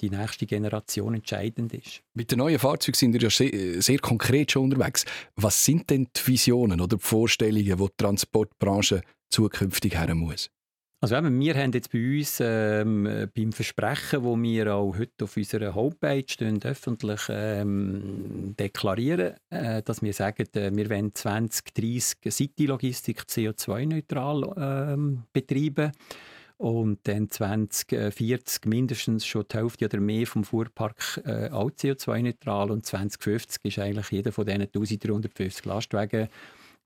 die 0.00 0.10
nächste 0.10 0.46
Generation 0.46 1.14
entscheidend 1.14 1.72
ist. 1.72 2.02
Mit 2.14 2.30
den 2.30 2.38
neuen 2.38 2.58
Fahrzeugen 2.58 2.96
sind 2.96 3.12
wir 3.12 3.20
ja 3.20 3.30
sehr, 3.30 3.80
sehr, 3.80 3.98
konkret 3.98 4.50
schon 4.50 4.64
unterwegs. 4.64 5.04
Was 5.36 5.64
sind 5.64 5.88
denn 5.88 6.08
die 6.16 6.26
Visionen 6.26 6.80
oder 6.80 6.96
die 6.96 7.02
Vorstellungen, 7.02 7.64
die 7.64 7.76
die 7.76 7.96
Transportbranche 7.96 9.02
zukünftig 9.30 9.96
haben 9.96 10.18
muss? 10.18 10.50
Also 11.04 11.16
eben, 11.16 11.38
wir 11.38 11.54
haben 11.54 11.72
jetzt 11.72 11.92
bei 11.92 11.98
uns 11.98 12.38
ähm, 12.40 13.28
beim 13.36 13.52
Versprechen, 13.52 14.24
wo 14.24 14.40
wir 14.40 14.74
auch 14.74 14.96
heute 14.96 15.24
auf 15.24 15.36
unserer 15.36 15.74
Homepage 15.74 16.24
stehen, 16.26 16.62
öffentlich 16.64 17.20
ähm, 17.28 18.54
deklarieren, 18.58 19.34
äh, 19.50 19.82
dass 19.82 20.00
wir 20.00 20.14
sagen, 20.14 20.46
äh, 20.54 20.74
wir 20.74 20.88
wollen 20.88 21.14
2030 21.14 22.32
City-Logistik 22.32 23.24
CO2-neutral 23.28 24.54
ähm, 24.56 25.24
betreiben 25.34 25.92
und 26.56 27.00
dann 27.06 27.28
2040 27.28 28.64
mindestens 28.64 29.26
schon 29.26 29.44
die 29.52 29.58
Hälfte 29.58 29.84
oder 29.84 30.00
mehr 30.00 30.26
vom 30.26 30.42
Fuhrpark 30.42 31.20
äh, 31.26 31.50
auch 31.50 31.70
CO2-neutral 31.70 32.70
und 32.70 32.86
2050 32.86 33.62
ist 33.62 33.78
eigentlich 33.78 34.10
jeder 34.10 34.32
von 34.32 34.46
diesen 34.46 34.62
1350 34.62 35.66
Lastwagen 35.66 36.28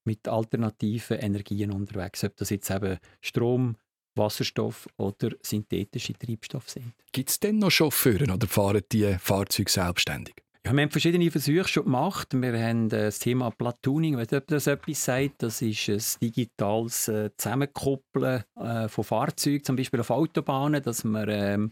mit 0.03 0.27
alternativen 0.27 1.19
Energien 1.19 1.71
unterwegs, 1.71 2.25
ob 2.25 2.37
das 2.37 2.51
jetzt 2.51 2.69
eben 2.71 2.99
Strom, 3.21 3.77
Wasserstoff 4.19 4.89
oder 4.97 5.31
synthetische 5.43 6.15
Treibstoffe 6.15 6.69
sind. 6.69 6.93
Gibt 7.13 7.31
es 7.31 7.41
denn 7.41 7.59
noch 7.59 7.71
Chauffeure 7.71 8.33
oder 8.33 8.47
fahren 8.47 8.83
die 8.93 9.17
Fahrzeuge 9.19 9.71
selbstständig? 9.71 10.35
Ja, 10.69 10.75
wir 10.75 10.83
haben 10.83 10.91
verschiedene 10.91 11.31
Versuche 11.31 11.67
schon 11.67 11.85
gemacht. 11.85 12.29
Wir 12.35 12.53
haben 12.61 12.87
äh, 12.87 13.07
das 13.07 13.21
Thema 13.21 13.51
Platooning, 13.51 14.19
wenn 14.19 14.27
das 14.49 14.67
etwas 14.67 15.03
sagt. 15.03 15.43
Das 15.43 15.63
ist 15.63 15.89
ein 15.89 16.03
digitales 16.21 17.09
äh, 17.09 17.31
Zusammenkoppeln 17.39 18.45
äh, 18.57 18.89
von 18.89 19.05
Fahrzeugen, 19.05 19.65
zum 19.65 19.77
Beispiel 19.77 20.01
auf 20.01 20.11
Autobahnen, 20.11 20.83
dass 20.83 21.05
man 21.05 21.27
ähm, 21.31 21.71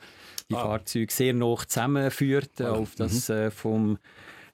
die 0.51 0.55
ah. 0.55 0.63
Fahrzeuge 0.63 1.13
sehr 1.13 1.35
nah 1.35 1.57
zusammenführt, 1.67 2.61
ah. 2.61 2.71
auf 2.71 2.95
das 2.95 3.29
mhm. 3.29 3.35
äh, 3.35 3.51
vom, 3.51 3.99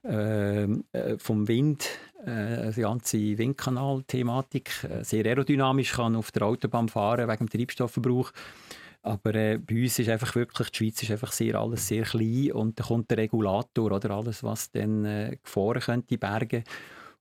ähm, 0.04 0.84
äh, 0.92 1.18
vom 1.18 1.46
Wind 1.46 1.88
äh, 2.24 2.72
die 2.72 2.80
ganze 2.82 3.18
Windkanal-Thematik 3.38 4.84
äh, 4.84 5.04
sehr 5.04 5.24
aerodynamisch 5.26 5.92
kann 5.92 6.16
auf 6.16 6.30
der 6.30 6.42
Autobahn 6.42 6.88
fahren 6.88 7.28
wegen 7.28 7.46
dem 7.46 7.50
Treibstoffverbrauch. 7.50 8.32
Aber 9.02 9.34
äh, 9.34 9.58
bei 9.58 9.82
uns 9.82 9.98
ist 9.98 10.08
einfach 10.08 10.34
wirklich, 10.36 10.70
die 10.70 10.76
Schweiz 10.76 11.02
ist 11.02 11.10
einfach 11.10 11.32
sehr, 11.32 11.56
alles 11.56 11.88
sehr 11.88 12.04
klein 12.04 12.52
und 12.52 12.78
da 12.78 12.84
kommt 12.84 13.10
der 13.10 13.18
Regulator 13.18 13.90
oder 13.90 14.10
alles, 14.10 14.44
was 14.44 14.70
dann 14.70 15.04
äh, 15.04 15.36
Gefahren 15.42 15.80
könnte 15.80 16.18
bergen. 16.18 16.62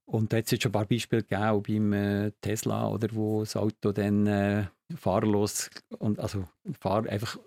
Und 0.06 0.32
da 0.32 0.38
hat 0.38 0.46
es 0.46 0.52
jetzt 0.52 0.64
schon 0.64 0.70
ein 0.70 0.74
paar 0.74 0.86
Beispiele 0.86 1.24
gegeben, 1.24 1.64
beim 1.64 1.94
äh, 1.94 2.32
Tesla, 2.42 2.88
oder 2.90 3.08
wo 3.14 3.40
das 3.40 3.56
Auto 3.56 3.92
dann 3.94 4.28
äh, 4.28 4.66
fahrlos 4.96 5.70
und 5.98 6.20
also 6.20 6.46
fahr 6.80 7.08
einfach 7.08 7.38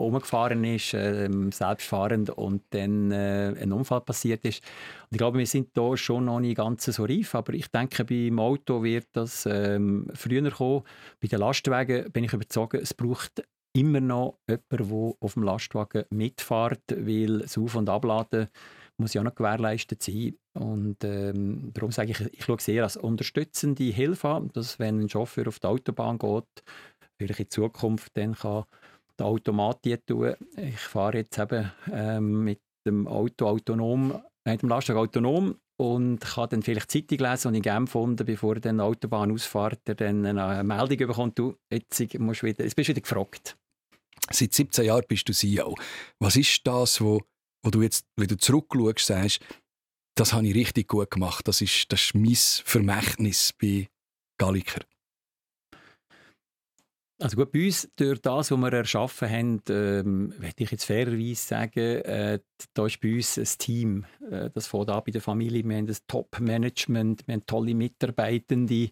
rumgefahren 0.00 0.64
ist, 0.64 0.94
äh, 0.94 1.28
selbstfahrend 1.50 2.30
und 2.30 2.62
dann 2.70 3.10
äh, 3.12 3.54
ein 3.60 3.72
Unfall 3.72 4.00
passiert 4.00 4.44
ist. 4.44 4.62
Und 5.04 5.12
ich 5.12 5.18
glaube, 5.18 5.38
wir 5.38 5.46
sind 5.46 5.68
da 5.74 5.96
schon 5.96 6.24
noch 6.24 6.40
nicht 6.40 6.56
ganz 6.56 6.84
so 6.84 7.04
reif, 7.04 7.34
aber 7.34 7.54
ich 7.54 7.68
denke, 7.68 8.04
beim 8.04 8.38
Auto 8.38 8.82
wird 8.82 9.08
das 9.12 9.46
ähm, 9.46 10.06
früher 10.14 10.50
kommen. 10.50 10.82
Bei 11.20 11.28
den 11.28 11.40
Lastwagen 11.40 12.10
bin 12.12 12.24
ich 12.24 12.32
überzeugt, 12.32 12.74
es 12.74 12.94
braucht 12.94 13.42
immer 13.72 14.00
noch 14.00 14.38
jemanden, 14.48 14.68
der 14.70 15.14
auf 15.20 15.34
dem 15.34 15.42
Lastwagen 15.42 16.04
mitfährt, 16.10 16.82
weil 16.90 17.40
das 17.40 17.56
Auf- 17.56 17.76
und 17.76 17.88
Abladen 17.88 18.48
muss 19.00 19.14
ja 19.14 19.22
noch 19.22 19.34
gewährleistet 19.34 20.02
sein. 20.02 20.36
Und 20.54 21.02
ähm, 21.04 21.72
darum 21.72 21.90
sage 21.90 22.10
ich, 22.12 22.20
ich 22.32 22.44
schaue 22.44 22.60
sehr 22.60 22.84
als 22.84 22.96
unterstützende 22.96 23.84
Hilfe 23.84 24.28
an, 24.28 24.50
dass 24.52 24.78
wenn 24.78 25.00
ein 25.00 25.08
Chauffeur 25.08 25.48
auf 25.48 25.58
die 25.58 25.66
Autobahn 25.66 26.18
geht, 26.18 26.62
vielleicht 27.16 27.40
in 27.40 27.50
Zukunft 27.50 28.16
dann 28.16 28.34
kann 28.34 28.64
der 29.20 29.26
Automat 29.26 29.80
tun. 30.06 30.34
Ich 30.56 30.78
fahre 30.78 31.18
jetzt 31.18 31.38
eben 31.38 31.70
ähm, 31.92 32.44
mit 32.44 32.60
dem 32.86 33.06
Auto 33.06 33.46
autonom, 33.46 34.20
mit 34.44 34.62
dem 34.62 34.68
Lastwagen 34.68 35.00
autonom 35.00 35.54
und 35.76 36.20
kann 36.20 36.48
dann 36.50 36.62
vielleicht 36.62 36.90
Zeitung 36.90 37.18
lesen 37.18 37.48
und 37.48 37.54
in 37.54 37.62
Genf 37.62 37.90
gefunden, 37.90 38.26
bevor 38.26 38.54
er 38.54 38.60
dann 38.60 38.78
die 38.78 38.82
Autobahn 38.82 39.32
ausfährt, 39.32 39.80
er 39.86 39.94
dann 39.94 40.26
eine 40.26 40.64
Meldung 40.64 41.08
bekommt, 41.08 41.38
du, 41.38 41.56
jetzt, 41.70 42.18
musst 42.18 42.42
wieder, 42.42 42.64
jetzt 42.64 42.76
bist 42.76 42.88
du 42.88 42.92
wieder 42.92 43.02
gefragt. 43.02 43.56
Seit 44.30 44.52
17 44.52 44.84
Jahren 44.84 45.04
bist 45.08 45.28
du 45.28 45.32
CEO. 45.32 45.74
Was 46.18 46.36
ist 46.36 46.66
das, 46.66 47.00
wo, 47.00 47.22
wo 47.62 47.70
du 47.70 47.82
jetzt, 47.82 48.06
wenn 48.16 48.28
du 48.28 48.36
zurückschaust, 48.36 49.06
sagst, 49.06 49.40
das 50.14 50.32
habe 50.32 50.46
ich 50.46 50.54
richtig 50.54 50.88
gut 50.88 51.10
gemacht, 51.10 51.48
das 51.48 51.60
ist, 51.60 51.90
das 51.92 52.02
ist 52.02 52.14
mein 52.14 52.34
Vermächtnis 52.34 53.52
bei 53.58 53.88
Galliker? 54.38 54.82
Also 57.22 57.36
gut, 57.36 57.52
bei 57.52 57.66
uns, 57.66 57.86
durch 57.96 58.18
das, 58.22 58.50
was 58.50 58.58
wir 58.58 58.72
erschaffen 58.72 59.28
haben, 59.28 59.62
ähm, 59.68 60.34
möchte 60.40 60.64
ich 60.64 60.70
jetzt 60.70 60.84
fairerweise 60.84 61.34
sagen, 61.34 62.00
äh, 62.00 62.38
da 62.72 62.86
ist 62.86 62.98
bei 62.98 63.14
uns 63.14 63.36
ein 63.36 63.58
Team. 63.58 64.06
Äh, 64.30 64.48
das 64.54 64.68
fängt 64.68 64.88
an 64.88 65.02
bei 65.04 65.12
der 65.12 65.20
Familie. 65.20 65.62
Wir 65.62 65.76
haben 65.76 65.86
ein 65.86 65.96
Top-Management, 66.08 67.26
wir 67.26 67.34
haben 67.34 67.44
tolle 67.44 67.74
Mitarbeitende. 67.74 68.88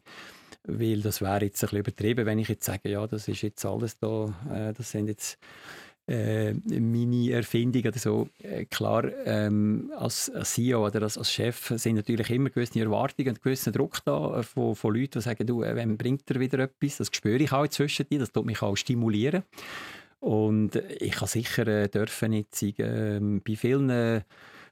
Weil 0.64 1.00
das 1.00 1.22
wäre 1.22 1.46
jetzt 1.46 1.62
ein 1.62 1.68
bisschen 1.68 1.78
übertrieben, 1.78 2.26
wenn 2.26 2.38
ich 2.38 2.48
jetzt 2.48 2.66
sage, 2.66 2.90
ja, 2.90 3.06
das 3.06 3.28
ist 3.28 3.40
jetzt 3.40 3.64
alles 3.64 3.98
da, 3.98 4.26
äh, 4.52 4.74
das 4.74 4.90
sind 4.90 5.08
jetzt 5.08 5.38
äh, 6.08 6.54
meine 6.68 7.32
Erfindung 7.32 7.82
oder 7.84 7.98
so. 7.98 8.28
Äh, 8.42 8.64
klar, 8.64 9.04
ähm, 9.26 9.92
als, 9.96 10.30
als, 10.30 10.54
CEO 10.54 10.86
oder 10.86 11.02
als, 11.02 11.18
als, 11.18 11.30
Chef 11.30 11.72
sind 11.76 11.96
natürlich 11.96 12.30
immer 12.30 12.50
gewisse 12.50 12.80
Erwartungen 12.80 13.30
und 13.30 13.42
gewisser 13.42 13.72
Druck 13.72 14.04
da 14.04 14.38
äh, 14.38 14.42
von, 14.42 14.74
von 14.74 14.94
Leuten, 14.94 15.18
die 15.18 15.20
sagen, 15.20 15.46
du, 15.46 15.62
äh, 15.62 15.76
wann 15.76 15.98
bringt 15.98 16.30
er 16.30 16.40
wieder 16.40 16.60
etwas? 16.60 16.96
Das 16.96 17.10
spüre 17.12 17.42
ich 17.42 17.52
auch 17.52 17.64
inzwischen, 17.64 18.06
das 18.10 18.32
tut 18.32 18.46
mich 18.46 18.62
auch 18.62 18.76
stimulieren. 18.76 19.42
Und 20.20 20.76
ich 20.98 21.12
kann 21.12 21.28
sicher 21.28 21.66
äh, 21.66 21.88
dürfen 21.88 22.32
jetzt 22.32 22.62
äh, 22.62 23.20
bei 23.20 23.56
vielen 23.56 24.24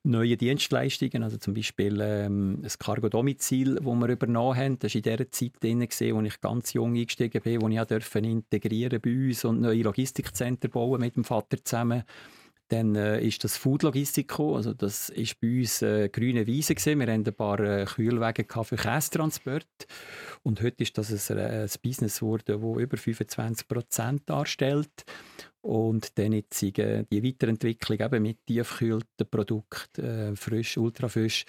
neue 0.06 0.36
Dienstleistungen, 0.36 1.22
also 1.22 1.36
zum 1.36 1.54
Beispiel 1.54 2.00
ähm, 2.00 2.58
das 2.62 2.78
Cargo-Domizil, 2.78 3.74
das 3.76 3.84
wir 3.84 4.08
übernommen 4.08 4.56
haben. 4.56 4.78
Das 4.78 4.94
war 4.94 4.96
in 4.96 5.02
der 5.02 5.30
Zeit 5.30 5.52
drin, 5.60 5.80
wo 5.80 6.20
ich 6.22 6.40
ganz 6.40 6.72
jung 6.72 6.94
eingestiegen 6.94 7.42
bin, 7.42 7.60
wo 7.60 7.68
ich 7.68 7.80
auch 7.80 8.14
integrieren 8.14 9.00
bei 9.00 9.10
uns 9.10 9.44
und 9.44 9.60
neue 9.60 9.82
Logistikzentren 9.82 10.70
bauen 10.70 11.00
mit 11.00 11.16
dem 11.16 11.24
Vater 11.24 11.62
zusammen. 11.62 12.04
Dann 12.68 12.96
äh, 12.96 13.20
ist 13.20 13.44
das 13.44 13.56
Food 13.56 13.84
Logistik 13.84 14.40
also 14.40 14.74
das 14.74 15.08
ist 15.10 15.40
bei 15.40 15.60
uns 15.60 15.82
äh, 15.82 16.08
grüne 16.08 16.48
Wiese 16.48 16.74
gewesen. 16.74 16.98
Wir 16.98 17.06
hatten 17.06 17.24
ein 17.24 17.34
paar 17.34 17.60
äh, 17.60 17.84
Kühlwege 17.84 18.44
für 18.64 18.76
Käsetransport 18.76 19.86
und 20.46 20.62
heute 20.62 20.84
ist 20.84 20.96
das 20.96 21.30
ein, 21.32 21.38
ein 21.38 21.68
Business 21.82 22.20
geworden, 22.20 22.60
das 22.62 22.82
über 22.82 22.96
25 22.96 23.66
Prozent 23.66 24.22
darstellt. 24.26 25.04
Und 25.60 26.16
dann 26.20 26.32
jetzt 26.32 26.62
die 26.62 26.72
Weiterentwicklung 26.76 27.98
eben 27.98 28.22
mit 28.22 28.46
tiefkühlten 28.46 29.28
Produkten, 29.28 30.04
äh, 30.04 30.36
frisch, 30.36 30.78
ultrafrisch. 30.78 31.46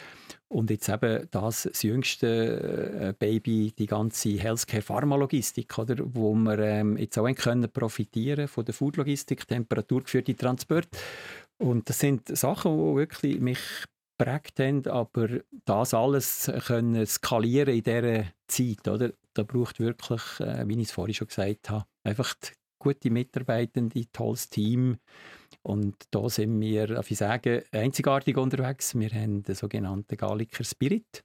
Und 0.47 0.71
jetzt 0.71 0.89
eben 0.89 1.27
das, 1.29 1.69
das 1.71 1.83
jüngste 1.83 2.99
äh, 2.99 3.13
Baby, 3.13 3.71
die 3.77 3.85
ganze 3.85 4.29
Healthcare-Pharmalogistik, 4.29 5.77
oder, 5.77 5.97
wo 5.99 6.33
wir 6.33 6.57
ähm, 6.57 6.97
jetzt 6.97 7.19
auch 7.19 7.31
können 7.35 7.71
profitieren 7.71 8.47
von 8.47 8.65
der 8.65 8.73
Foodlogistik, 8.73 9.47
temperaturgeführte 9.47 10.35
Transport. 10.35 10.87
Und 11.59 11.87
das 11.87 11.99
sind 11.99 12.35
Sachen, 12.35 12.75
die 12.75 12.95
wirklich 12.95 13.39
mich 13.39 13.59
geprägt 14.17 14.59
haben, 14.59 14.85
aber 14.87 15.27
das 15.65 15.93
alles 15.93 16.51
können 16.65 17.05
skalieren 17.05 17.75
in 17.75 17.83
dieser 17.83 18.25
Zeit, 18.47 18.87
oder? 18.87 19.11
Da 19.33 19.43
braucht 19.43 19.79
wirklich, 19.79 20.21
äh, 20.39 20.67
wie 20.67 20.79
ich 20.79 20.87
es 20.87 20.91
vorhin 20.91 21.13
schon 21.13 21.27
gesagt 21.27 21.69
habe, 21.69 21.85
einfach 22.03 22.33
gute 22.79 23.11
Mitarbeitende, 23.11 24.05
tolles 24.11 24.49
Team. 24.49 24.97
Und 25.61 25.95
da 26.11 26.29
sind 26.29 26.59
wir, 26.59 26.87
darf 26.87 27.11
ich 27.11 27.17
sagen, 27.17 27.61
einzigartig 27.71 28.37
unterwegs. 28.37 28.95
Wir 28.95 29.09
haben 29.09 29.43
den 29.43 29.55
sogenannten 29.55 30.17
Galliker 30.17 30.63
Spirit. 30.63 31.23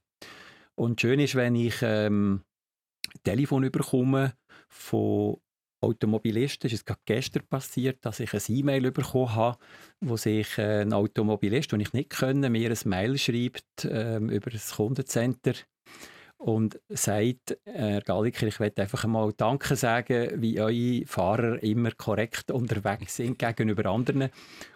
Und 0.75 0.99
schön 0.99 1.19
ist, 1.19 1.35
wenn 1.35 1.55
ich 1.55 1.75
ähm, 1.81 2.43
Telefon 3.23 3.69
bekomme 3.71 4.33
von 4.67 5.37
Automobilisten. 5.83 6.67
Es 6.67 6.73
ist 6.73 6.85
gerade 6.85 7.01
gestern 7.05 7.43
passiert, 7.47 8.05
dass 8.05 8.19
ich 8.19 8.33
ein 8.33 8.41
E-Mail 8.47 8.91
bekommen 8.91 9.35
habe, 9.35 9.57
wo 10.01 10.17
sich 10.17 10.57
äh, 10.57 10.81
ein 10.81 10.93
Automobilist, 10.93 11.71
den 11.71 11.81
ich 11.81 11.93
nicht 11.93 12.09
können, 12.09 12.51
mir 12.51 12.69
ein 12.69 12.89
Mail 12.89 13.17
schreibt 13.17 13.85
ähm, 13.89 14.29
über 14.29 14.49
das 14.49 14.75
Kundencenter 14.75 15.53
und 16.43 16.79
sagt, 16.89 17.57
Herr 17.63 18.01
Galliker, 18.01 18.47
ich 18.47 18.59
möchte 18.59 18.81
einfach 18.81 19.05
mal 19.05 19.31
Danke 19.35 19.77
sagen, 19.77 20.41
wie 20.41 20.59
eure 20.59 21.05
Fahrer 21.05 21.63
immer 21.63 21.91
korrekt 21.91 22.51
unterwegs 22.51 23.15
sind 23.15 23.39
gegenüber 23.39 23.89
anderen. 23.89 24.29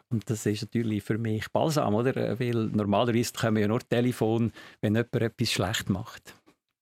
Und 0.10 0.30
das 0.30 0.46
ist 0.46 0.62
natürlich 0.62 1.04
für 1.04 1.18
mich 1.18 1.50
balsam, 1.52 1.94
oder? 1.96 2.40
Weil 2.40 2.68
normalerweise 2.68 3.34
kommen 3.34 3.58
ja 3.58 3.68
nur 3.68 3.82
Telefon, 3.82 4.54
wenn 4.80 4.96
jemand 4.96 5.16
etwas 5.16 5.52
schlecht 5.52 5.90
macht. 5.90 6.34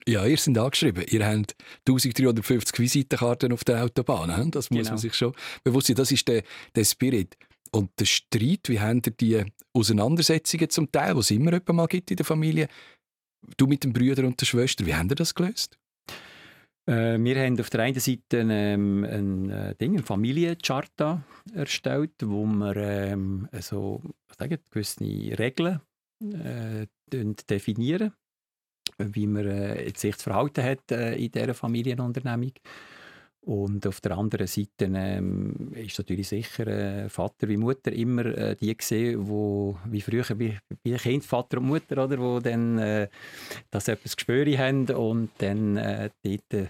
Ja, 0.08 0.26
ihr 0.26 0.38
seid 0.38 0.58
angeschrieben. 0.58 1.04
Ihr 1.10 1.26
habt 1.26 1.56
1350 1.88 2.78
Visitenkarten 2.80 3.52
auf 3.52 3.64
der 3.64 3.84
Autobahn. 3.84 4.52
Das 4.52 4.70
muss 4.70 4.80
genau. 4.80 4.92
man 4.92 4.98
sich 5.00 5.16
schon 5.16 5.34
bewusst 5.64 5.88
sein. 5.88 5.96
Das 5.96 6.12
ist 6.12 6.28
der, 6.28 6.44
der 6.76 6.84
Spirit. 6.84 7.36
Und 7.72 7.90
der 8.00 8.06
Streit, 8.06 8.70
wie 8.70 8.80
habt 8.80 9.08
ihr 9.08 9.14
die 9.14 9.52
Auseinandersetzungen 9.74 10.70
zum 10.70 10.92
Teil, 10.92 11.16
die 11.16 11.20
es 11.20 11.32
immer 11.32 11.60
mal 11.74 11.88
gibt 11.88 12.12
in 12.12 12.18
der 12.18 12.26
Familie, 12.26 12.68
du 13.58 13.66
mit 13.66 13.84
den 13.84 13.94
Brüdern 13.94 14.26
und 14.26 14.40
der 14.40 14.46
Schwester, 14.46 14.86
wie 14.86 14.94
habt 14.94 15.12
ihr 15.12 15.16
das 15.16 15.34
gelöst? 15.34 15.78
Äh, 16.88 17.18
wir 17.18 17.44
haben 17.44 17.60
auf 17.60 17.72
der 17.72 17.82
einen 17.82 18.00
Seite 18.00 18.46
ähm, 18.48 19.04
ein, 19.04 19.50
äh, 19.50 19.76
Ding, 19.76 19.94
eine 19.94 20.04
Familiencharta 20.04 21.24
erstellt, 21.54 22.14
wo 22.24 22.46
wir 22.46 22.76
ähm, 22.78 23.50
also, 23.52 24.04
sagen, 24.38 24.60
gewisse 24.70 25.04
Regeln 25.04 25.82
äh, 26.22 26.86
definieren 27.50 28.14
wie 28.98 29.28
man 29.28 29.46
äh, 29.46 29.92
sich 29.96 30.18
zu 30.18 30.24
verhalten 30.26 30.64
hat 30.64 30.92
äh, 30.92 31.16
in 31.16 31.32
dieser 31.32 31.54
Familienunternehmung. 31.54 32.54
Und 33.46 33.86
auf 33.86 34.02
der 34.02 34.18
anderen 34.18 34.48
Seite 34.48 34.90
ähm, 34.92 35.72
ist 35.76 36.00
natürlich 36.00 36.28
sicher 36.30 36.66
äh, 36.66 37.10
Vater 37.10 37.48
wie 37.48 37.58
Mutter 37.58 37.92
immer 37.92 38.26
äh, 38.26 38.56
die 38.56 38.76
gesehen, 38.76 39.28
wo 39.28 39.78
wie 39.86 40.02
früher 40.02 40.26
wie, 40.40 40.58
wie 40.84 40.96
Kind 40.96 41.24
Vater 41.24 41.60
und 41.60 41.68
Mutter, 41.68 42.04
oder, 42.04 42.18
wo 42.18 42.40
dann 42.40 42.80
äh, 42.80 43.08
das 43.70 43.88
etwas 43.88 44.16
gespürt 44.16 44.58
haben 44.58 44.88
und 44.88 45.30
dann 45.38 45.78
äh, 45.78 46.10
dort 46.24 46.54
äh, 46.54 46.70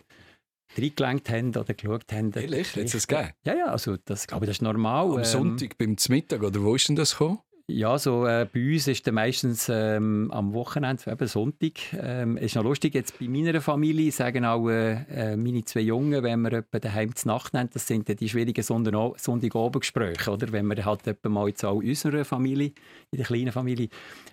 reingelenkt 0.77 1.29
haben 1.29 1.55
oder 1.55 1.73
geschaut 1.73 2.11
haben. 2.11 2.33
Ehrlich? 2.33 2.75
Hat 2.75 2.83
es 2.83 2.91
das 2.91 3.07
gegeben? 3.07 3.29
Ja, 3.45 3.55
ja, 3.55 3.65
also 3.67 3.95
das 4.03 4.27
glaube 4.27 4.43
ich, 4.43 4.49
das 4.49 4.57
ist 4.57 4.61
normal. 4.61 5.11
Am 5.11 5.17
ähm, 5.19 5.23
Sonntag 5.23 5.77
beim 5.77 5.95
Mittag, 6.09 6.43
oder 6.43 6.61
wo 6.61 6.75
ist 6.75 6.89
denn 6.89 6.97
das 6.97 7.11
gekommen? 7.11 7.39
Ja, 7.67 7.97
so 7.97 8.27
äh, 8.27 8.47
bei 8.51 8.73
uns 8.73 8.87
ist 8.87 9.07
dann 9.07 9.15
meistens 9.15 9.69
ähm, 9.69 10.29
am 10.31 10.53
Wochenende, 10.53 11.09
eben 11.09 11.27
Sonntag. 11.27 11.93
Ähm, 11.93 12.37
ist 12.37 12.55
noch 12.55 12.63
lustig, 12.63 12.93
jetzt 12.93 13.17
bei 13.17 13.27
meiner 13.27 13.59
Familie 13.59 14.11
sagen 14.11 14.45
auch 14.45 14.69
äh, 14.69 15.31
äh 15.31 15.35
meine 15.35 15.65
zwei 15.65 15.79
Jungen, 15.79 16.21
wenn 16.21 16.41
wir 16.41 16.53
etwa 16.53 16.77
daheim 16.77 17.15
zur 17.15 17.31
Nacht 17.31 17.55
nehmen, 17.55 17.71
das 17.73 17.87
sind 17.87 18.07
dann 18.07 18.17
die 18.17 18.29
schwierigen 18.29 18.61
Sonntagabendgespräche, 18.61 20.29
oder? 20.29 20.51
Wenn 20.51 20.67
man 20.67 20.85
halt 20.85 21.07
etwa 21.07 21.27
mal 21.27 21.47
jetzt 21.47 21.65
auch 21.65 21.81
in 21.81 21.89
unserer 21.89 22.23
Familie, 22.23 22.71
in 23.09 23.17
der 23.17 23.25
kleinen 23.25 23.51
Familie, 23.51 23.89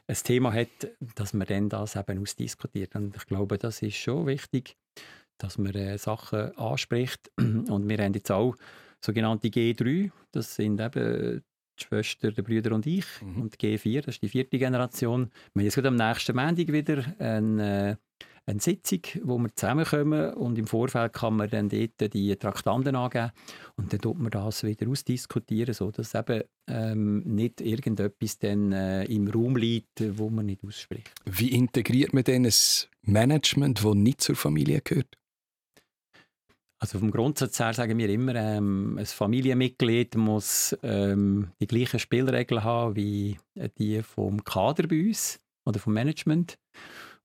ein 0.06 0.16
Thema 0.16 0.52
hat, 0.52 0.68
dass 1.14 1.32
man 1.32 1.46
dann 1.46 1.70
das 1.70 1.96
eben 1.96 2.20
ausdiskutiert. 2.20 2.94
Und 2.96 3.16
ich 3.16 3.24
glaube, 3.24 3.56
das 3.56 3.80
ist 3.80 3.96
schon 3.96 4.26
wichtig, 4.26 4.76
dass 5.38 5.56
man 5.56 5.74
äh, 5.74 5.96
Sachen 5.96 6.54
anspricht. 6.58 7.30
Und 7.38 7.88
wir 7.88 7.96
haben 7.96 8.12
jetzt 8.12 8.30
auch 8.30 8.56
sogenannte 9.00 9.48
G3, 9.48 10.10
das 10.32 10.54
sind 10.54 10.78
eben 10.82 11.42
die 11.78 11.84
Schwester, 11.84 12.30
die 12.32 12.42
Brüder 12.42 12.74
und 12.74 12.86
ich. 12.86 13.04
Mhm. 13.20 13.42
Und 13.42 13.56
G4, 13.56 14.02
das 14.02 14.16
ist 14.16 14.22
die 14.22 14.28
vierte 14.28 14.58
Generation. 14.58 15.30
Wir 15.54 15.62
haben 15.62 15.66
jetzt 15.66 15.78
am 15.78 15.96
nächsten 15.96 16.36
Montag 16.36 16.72
wieder 16.72 17.04
eine, 17.18 17.98
eine 18.46 18.60
Sitzung, 18.60 19.00
wo 19.22 19.38
wir 19.38 19.54
zusammenkommen 19.54 20.34
und 20.34 20.58
im 20.58 20.66
Vorfeld 20.66 21.12
kann 21.12 21.36
man 21.36 21.48
dann 21.48 21.68
dort 21.68 22.12
die 22.12 22.34
Traktanten 22.36 22.96
angeben 22.96 23.30
und 23.76 23.92
dann 23.92 24.00
tut 24.00 24.18
man 24.18 24.30
das 24.30 24.64
wieder 24.64 24.88
ausdiskutieren, 24.88 25.74
sodass 25.74 26.14
eben 26.14 26.42
ähm, 26.68 27.20
nicht 27.20 27.60
irgendetwas 27.60 28.38
dann 28.38 28.72
äh, 28.72 29.04
im 29.04 29.28
Raum 29.28 29.56
liegt, 29.56 30.02
wo 30.18 30.30
man 30.30 30.46
nicht 30.46 30.64
ausspricht. 30.64 31.12
Wie 31.24 31.52
integriert 31.52 32.12
man 32.12 32.24
denn 32.24 32.46
ein 32.46 32.52
Management, 33.02 33.84
das 33.84 33.94
nicht 33.94 34.20
zur 34.20 34.36
Familie 34.36 34.80
gehört? 34.82 35.16
Also 36.82 36.98
vom 36.98 37.12
Grundsatz 37.12 37.60
her 37.60 37.72
sagen 37.74 37.96
wir 37.96 38.08
immer, 38.08 38.34
ähm, 38.34 38.98
ein 38.98 39.06
Familienmitglied 39.06 40.16
muss 40.16 40.76
ähm, 40.82 41.52
die 41.60 41.68
gleichen 41.68 42.00
Spielregeln 42.00 42.64
haben 42.64 42.96
wie 42.96 43.38
die 43.78 44.02
vom 44.02 44.42
Kader 44.42 44.88
bei 44.88 45.06
uns 45.06 45.38
oder 45.64 45.78
vom 45.78 45.92
Management. 45.92 46.58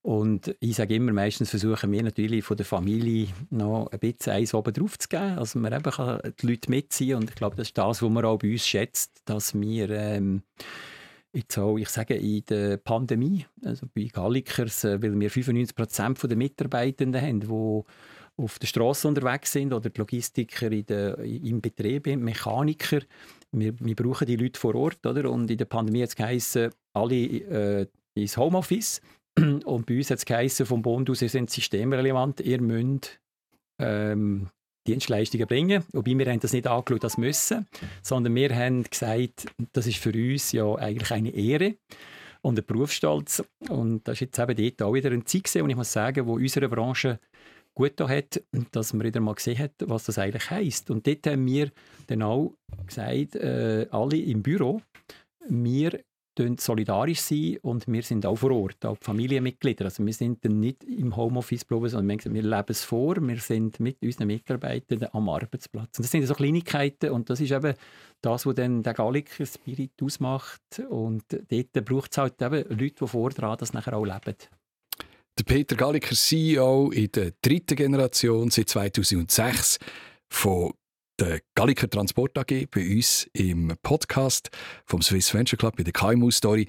Und 0.04 0.56
ich 0.60 0.76
sage 0.76 0.94
immer, 0.94 1.12
meistens 1.12 1.50
versuchen 1.50 1.92
wir 1.92 2.04
natürlich 2.04 2.46
von 2.46 2.56
der 2.56 2.68
Familie 2.68 3.30
noch 3.50 3.88
ein 3.92 3.98
bisschen 3.98 4.34
eins 4.34 4.54
oben 4.54 4.76
drauf 4.76 5.00
zu 5.00 5.08
geben, 5.08 5.40
also 5.40 5.58
man 5.58 5.74
eben 5.74 5.92
kann 5.92 6.22
die 6.40 6.48
Leute 6.48 6.70
mitziehen 6.70 7.18
und 7.18 7.32
ich 7.32 7.36
glaube, 7.36 7.56
das 7.56 7.70
ist 7.70 7.78
das, 7.80 8.04
was 8.04 8.10
man 8.12 8.26
auch 8.26 8.38
bei 8.38 8.52
uns 8.52 8.68
schätzt, 8.68 9.24
dass 9.26 9.60
wir 9.60 9.90
ähm, 9.90 10.44
jetzt 11.34 11.58
auch, 11.58 11.78
ich 11.78 11.90
sage, 11.90 12.14
in 12.14 12.46
der 12.46 12.78
Pandemie, 12.78 13.48
also 13.64 13.88
bei 13.96 14.04
Gallikers, 14.04 14.84
äh, 14.84 15.02
weil 15.02 15.20
wir 15.20 15.32
95% 15.32 16.28
der 16.28 16.38
Mitarbeitenden 16.38 17.20
haben, 17.20 17.40
die 17.40 17.84
auf 18.38 18.60
der 18.60 18.68
Straße 18.68 19.08
unterwegs 19.08 19.52
sind 19.52 19.74
oder 19.74 19.90
die 19.90 20.00
Logistiker 20.00 20.72
in 20.72 20.86
der, 20.86 21.18
im 21.20 21.60
Betrieb, 21.60 22.06
Mechaniker. 22.06 23.02
Wir, 23.52 23.74
wir 23.80 23.96
brauchen 23.96 24.28
die 24.28 24.36
Leute 24.36 24.60
vor 24.60 24.76
Ort. 24.76 25.06
Oder? 25.06 25.30
Und 25.32 25.50
in 25.50 25.58
der 25.58 25.66
Pandemie 25.66 26.04
hat 26.04 26.10
es 26.10 26.16
geheißen, 26.16 26.72
alle 26.94 27.16
äh, 27.16 27.88
ins 28.14 28.38
Homeoffice. 28.38 29.02
Und 29.38 29.86
bei 29.86 29.98
uns 29.98 30.12
hat 30.12 30.20
es 30.20 30.26
geheißen, 30.26 30.66
vom 30.66 30.82
Bund 30.82 31.10
aus, 31.10 31.22
ihr 31.22 31.30
seid 31.30 31.50
systemrelevant, 31.50 32.40
ihr 32.42 32.62
müsst 32.62 33.20
ähm, 33.80 34.50
Dienstleistungen 34.88 35.48
bringen. 35.48 35.84
Wobei 35.92 36.18
wir 36.18 36.26
haben 36.32 36.40
das 36.40 36.54
nicht 36.54 36.68
angeschaut 36.68 37.04
als 37.04 37.18
müssen, 37.18 37.68
sondern 38.02 38.34
wir 38.36 38.56
haben 38.56 38.84
gesagt, 38.84 39.48
das 39.74 39.88
ist 39.88 39.98
für 39.98 40.14
uns 40.14 40.52
ja 40.52 40.76
eigentlich 40.76 41.12
eine 41.12 41.30
Ehre 41.30 41.76
und 42.42 42.58
ein 42.58 42.66
Berufsstolz. 42.66 43.44
Und 43.70 44.08
das 44.08 44.14
ist 44.16 44.22
jetzt 44.22 44.40
eben 44.40 44.56
dort 44.56 44.82
auch 44.82 44.94
wieder 44.94 45.12
ein 45.12 45.26
Zeit 45.26 45.46
gesehen, 45.46 45.64
und 45.64 45.70
ich 45.70 45.76
muss 45.76 45.92
sagen, 45.92 46.26
wo 46.26 46.36
unsere 46.36 46.70
Branche 46.70 47.20
gut 47.78 48.02
hat, 48.02 48.42
dass 48.72 48.94
man 48.94 49.06
wieder 49.06 49.20
mal 49.20 49.36
gesehen 49.36 49.60
hat, 49.60 49.74
was 49.86 50.06
das 50.06 50.18
eigentlich 50.18 50.50
heisst. 50.50 50.90
Und 50.90 51.06
dort 51.06 51.28
haben 51.28 51.46
wir 51.46 51.72
dann 52.08 52.24
auch 52.24 52.56
gesagt, 52.86 53.36
äh, 53.36 53.88
alle 53.92 54.18
im 54.18 54.42
Büro, 54.42 54.82
wir 55.48 56.00
solidarisch 56.60 57.22
sein 57.22 57.58
und 57.62 57.88
wir 57.88 58.04
sind 58.04 58.26
auch 58.26 58.36
vor 58.36 58.52
Ort, 58.52 58.86
auch 58.86 58.98
Familienmitglieder. 59.02 59.86
Also 59.86 60.06
wir 60.06 60.14
sind 60.14 60.46
dann 60.46 60.60
nicht 60.60 60.84
im 60.84 61.16
Homeoffice 61.16 61.66
geblieben, 61.68 61.90
sondern 61.90 62.24
wir, 62.24 62.34
wir 62.34 62.44
leben 62.44 62.66
es 62.68 62.84
vor, 62.84 63.16
wir 63.20 63.38
sind 63.38 63.80
mit 63.80 63.98
unseren 64.04 64.28
Mitarbeitern 64.28 65.08
am 65.12 65.30
Arbeitsplatz. 65.30 65.98
Und 65.98 66.06
das 66.06 66.12
sind 66.12 66.26
so 66.28 66.36
Kleinigkeiten 66.36 67.10
und 67.10 67.30
das 67.30 67.40
ist 67.40 67.52
eben 67.52 67.74
das, 68.22 68.46
was 68.46 68.56
dann 68.56 68.84
den 68.84 68.94
Galliker 68.94 69.46
Spirit 69.46 69.94
ausmacht 70.02 70.62
und 70.90 71.24
dort 71.30 71.86
braucht 71.86 72.12
es 72.12 72.18
halt 72.18 72.40
eben 72.42 72.70
Leute, 72.70 72.96
die 73.00 73.08
vor 73.08 73.30
dran 73.32 73.58
das 73.60 73.74
nachher 73.74 73.98
auch 73.98 74.06
leben. 74.06 74.36
Der 75.38 75.44
Peter 75.44 75.76
Galliker, 75.76 76.16
CEO 76.16 76.90
in 76.90 77.12
der 77.12 77.32
dritten 77.44 77.76
Generation 77.76 78.50
seit 78.50 78.70
2006 78.70 79.78
von 80.32 80.74
der 81.20 81.42
Galliker 81.54 81.88
Transport 81.88 82.36
AG 82.40 82.68
bei 82.72 82.96
uns 82.96 83.30
im 83.34 83.72
Podcast 83.84 84.50
vom 84.86 85.04
Swiss 85.04 85.32
Venture 85.32 85.60
Club 85.60 85.76
bei 85.76 85.84
der 85.84 85.94
KMU 85.94 86.32
Story. 86.32 86.68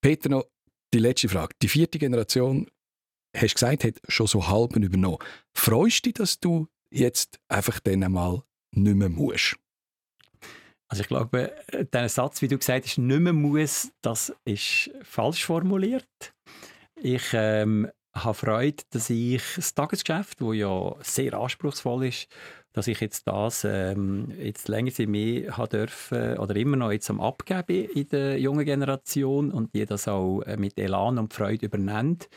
Peter, 0.00 0.30
noch 0.30 0.46
die 0.94 1.00
letzte 1.00 1.28
Frage. 1.28 1.54
Die 1.60 1.68
vierte 1.68 1.98
Generation, 1.98 2.66
hast 3.36 3.50
du 3.50 3.54
gesagt, 3.54 3.84
hat 3.84 4.00
schon 4.08 4.26
so 4.26 4.48
halb 4.48 4.74
übernommen. 4.74 5.18
Freust 5.54 6.06
du 6.06 6.08
dich, 6.08 6.14
dass 6.14 6.40
du 6.40 6.68
jetzt 6.90 7.40
einfach 7.48 7.78
dann 7.80 8.02
einmal 8.02 8.42
nicht 8.74 8.96
mehr 8.96 9.10
musst? 9.10 9.56
Also 10.88 11.02
ich 11.02 11.08
glaube, 11.08 11.54
der 11.92 12.08
Satz, 12.08 12.40
wie 12.40 12.48
du 12.48 12.56
gesagt 12.56 12.86
hast, 12.86 12.96
nicht 12.96 13.20
mehr 13.20 13.34
muss, 13.34 13.92
das 14.00 14.34
ist 14.46 14.90
falsch 15.02 15.44
formuliert. 15.44 16.32
Ich 17.04 17.30
ähm, 17.32 17.88
habe 18.14 18.34
Freude, 18.34 18.84
dass 18.90 19.10
ich 19.10 19.42
das 19.56 19.74
Tagesgeschäft, 19.74 20.40
das 20.40 20.54
ja 20.54 20.94
sehr 21.00 21.34
anspruchsvoll 21.34 22.06
ist, 22.06 22.28
dass 22.72 22.86
ich 22.86 23.00
jetzt 23.00 23.26
das 23.26 23.64
ähm, 23.68 24.32
jetzt 24.38 24.68
länger 24.68 24.92
mehr 25.08 25.56
habe 25.56 25.68
dürfen 25.68 26.38
oder 26.38 26.54
immer 26.54 26.76
noch 26.76 26.92
jetzt 26.92 27.10
am 27.10 27.20
Abgeben 27.20 27.90
in 27.90 28.08
der 28.08 28.38
jungen 28.38 28.64
Generation 28.64 29.50
und 29.50 29.74
die 29.74 29.84
das 29.84 30.06
auch 30.06 30.42
äh, 30.42 30.56
mit 30.56 30.78
Elan 30.78 31.18
und 31.18 31.34
Freude 31.34 31.66
übernimmt. 31.66 32.28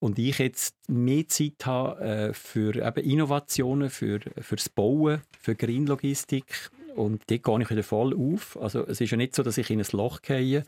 Und 0.00 0.18
ich 0.18 0.38
jetzt 0.38 0.76
mehr 0.86 1.26
Zeit 1.26 1.64
habe 1.64 2.00
äh, 2.02 2.34
für 2.34 2.76
eben 2.76 3.02
Innovationen, 3.02 3.88
für 3.88 4.20
fürs 4.38 4.68
Bauen, 4.68 5.22
für 5.40 5.54
Green 5.54 5.86
Logistik 5.86 6.70
Und 6.94 7.22
dort 7.30 7.42
gehe 7.42 7.62
ich 7.62 7.70
wieder 7.70 7.82
voll 7.82 8.14
auf. 8.14 8.60
Also 8.60 8.86
es 8.86 9.00
ist 9.00 9.10
ja 9.10 9.16
nicht 9.16 9.34
so, 9.34 9.42
dass 9.42 9.58
ich 9.58 9.70
in 9.70 9.80
ein 9.80 9.86
Loch 9.92 10.22
gehe 10.22 10.64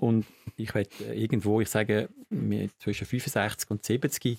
und 0.00 0.26
ich 0.56 0.74
werde 0.74 0.90
irgendwo, 1.14 1.60
ich 1.60 1.68
sage, 1.68 2.08
zwischen 2.78 3.06
65 3.06 3.70
und 3.70 3.84
70 3.84 4.38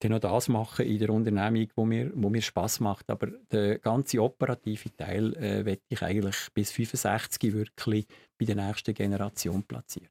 dann 0.00 0.12
noch 0.12 0.20
das 0.20 0.48
machen 0.48 0.86
in 0.86 0.98
der 0.98 1.10
Unternehmung, 1.10 1.68
wo 1.74 1.84
mir, 1.84 2.10
wo 2.14 2.30
mir 2.30 2.42
Spaß 2.42 2.80
macht. 2.80 3.10
Aber 3.10 3.28
der 3.52 3.78
ganze 3.78 4.22
operative 4.22 4.94
Teil 4.96 5.34
äh, 5.36 5.64
werde 5.64 5.82
ich 5.88 6.02
eigentlich 6.02 6.36
bis 6.54 6.72
65 6.72 7.52
wirklich 7.52 8.06
bei 8.38 8.46
der 8.46 8.56
nächsten 8.56 8.94
Generation 8.94 9.62
platziert. 9.62 10.10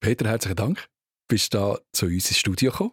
Peter, 0.00 0.28
herzlichen 0.28 0.56
Dank. 0.56 0.88
Bist 1.28 1.52
du 1.54 1.78
zu 1.92 2.06
uns 2.06 2.30
ins 2.30 2.38
Studio 2.38 2.70
gekommen. 2.70 2.92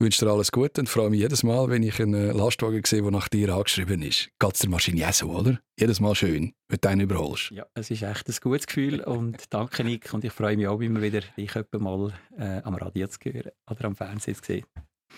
Ich 0.00 0.04
wünsche 0.04 0.24
dir 0.24 0.30
alles 0.30 0.50
Gute 0.50 0.80
und 0.80 0.88
freue 0.88 1.10
mich 1.10 1.20
jedes 1.20 1.42
Mal, 1.42 1.68
wenn 1.68 1.82
ich 1.82 2.00
einen 2.00 2.34
Lastwagen 2.34 2.82
sehe, 2.86 3.02
der 3.02 3.10
nach 3.10 3.28
dir 3.28 3.54
angeschrieben 3.54 4.00
ist. 4.00 4.30
Geht 4.38 4.54
es 4.54 4.60
der 4.60 4.70
Maschine 4.70 5.06
auch 5.06 5.12
so, 5.12 5.26
oder? 5.26 5.60
Jedes 5.78 6.00
Mal 6.00 6.14
schön, 6.14 6.54
wenn 6.68 6.78
du 6.80 6.88
einen 6.88 7.00
überholst. 7.02 7.50
Ja, 7.50 7.66
es 7.74 7.90
ist 7.90 8.00
echt 8.00 8.26
ein 8.26 8.34
gutes 8.40 8.66
Gefühl 8.66 9.02
und 9.02 9.36
danke 9.50 9.84
Nick 9.84 10.14
und 10.14 10.24
ich 10.24 10.32
freue 10.32 10.56
mich 10.56 10.68
auch 10.68 10.80
immer 10.80 11.02
wieder, 11.02 11.20
dich 11.36 11.54
mal 11.78 12.14
äh, 12.38 12.62
am 12.64 12.76
Radio 12.76 13.08
zu 13.08 13.18
hören 13.24 13.50
oder 13.70 13.84
am 13.84 13.94
Fernsehen 13.94 14.36
zu 14.36 14.42
sehen. 14.42 14.64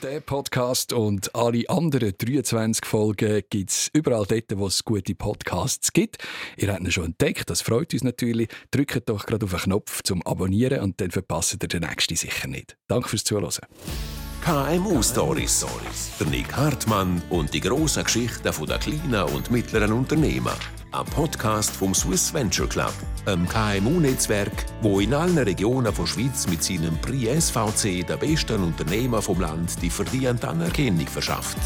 Der 0.03 0.19
Podcast 0.19 0.93
und 0.93 1.33
alle 1.33 1.63
anderen 1.69 2.15
23 2.19 2.85
Folgen 2.85 3.41
gibt 3.51 3.71
es 3.71 3.89
überall 3.93 4.27
dort, 4.27 4.59
wo 4.59 4.67
es 4.67 4.85
gute 4.85 5.15
Podcasts 5.15 5.93
gibt. 5.93 6.19
Ihr 6.57 6.73
habt 6.73 6.81
ihn 6.81 6.91
schon 6.91 7.05
entdeckt, 7.05 7.49
das 7.49 7.61
freut 7.61 7.93
uns 7.93 8.03
natürlich. 8.03 8.49
Drückt 8.73 9.09
doch 9.09 9.27
gerade 9.27 9.45
auf 9.45 9.53
den 9.53 9.61
Knopf 9.61 10.03
zum 10.03 10.27
Abonnieren 10.27 10.81
und 10.81 11.01
dann 11.01 11.13
verpasst 11.13 11.63
ihr 11.63 11.69
den 11.69 11.83
nächsten 11.83 12.17
sicher 12.17 12.49
nicht. 12.49 12.77
Danke 12.89 13.09
fürs 13.09 13.23
Zuhören. 13.23 13.53
KMU 14.45 15.01
Stories. 15.05 15.65
Der 16.19 16.27
Nick 16.27 16.53
Hartmann 16.57 17.23
und 17.31 17.55
die 17.55 17.61
grossen 17.61 18.03
Geschichten 18.03 18.43
der 18.43 18.79
kleinen 18.79 19.23
und 19.33 19.53
mittleren 19.53 19.93
Unternehmen. 19.93 20.53
Ein 20.91 21.05
Podcast 21.05 21.71
vom 21.71 21.95
Swiss 21.95 22.35
Venture 22.35 22.69
Club, 22.69 22.93
einem 23.25 23.47
KMU-Netzwerk, 23.47 24.67
wo 24.81 24.99
in 24.99 25.15
allen 25.15 25.39
Regionen 25.39 25.95
der 25.95 26.07
Schweiz 26.07 26.49
mit 26.49 26.65
seinem 26.65 27.01
Prix 27.01 27.51
SVC 27.51 28.05
den 28.05 28.19
besten 28.19 28.65
Unternehmer 28.65 29.23
vom 29.23 29.41
Land 29.41 29.81
die 29.81 29.91
verdiente 29.91 30.49
Anerkennung 30.49 31.07
verschafft. 31.07 31.59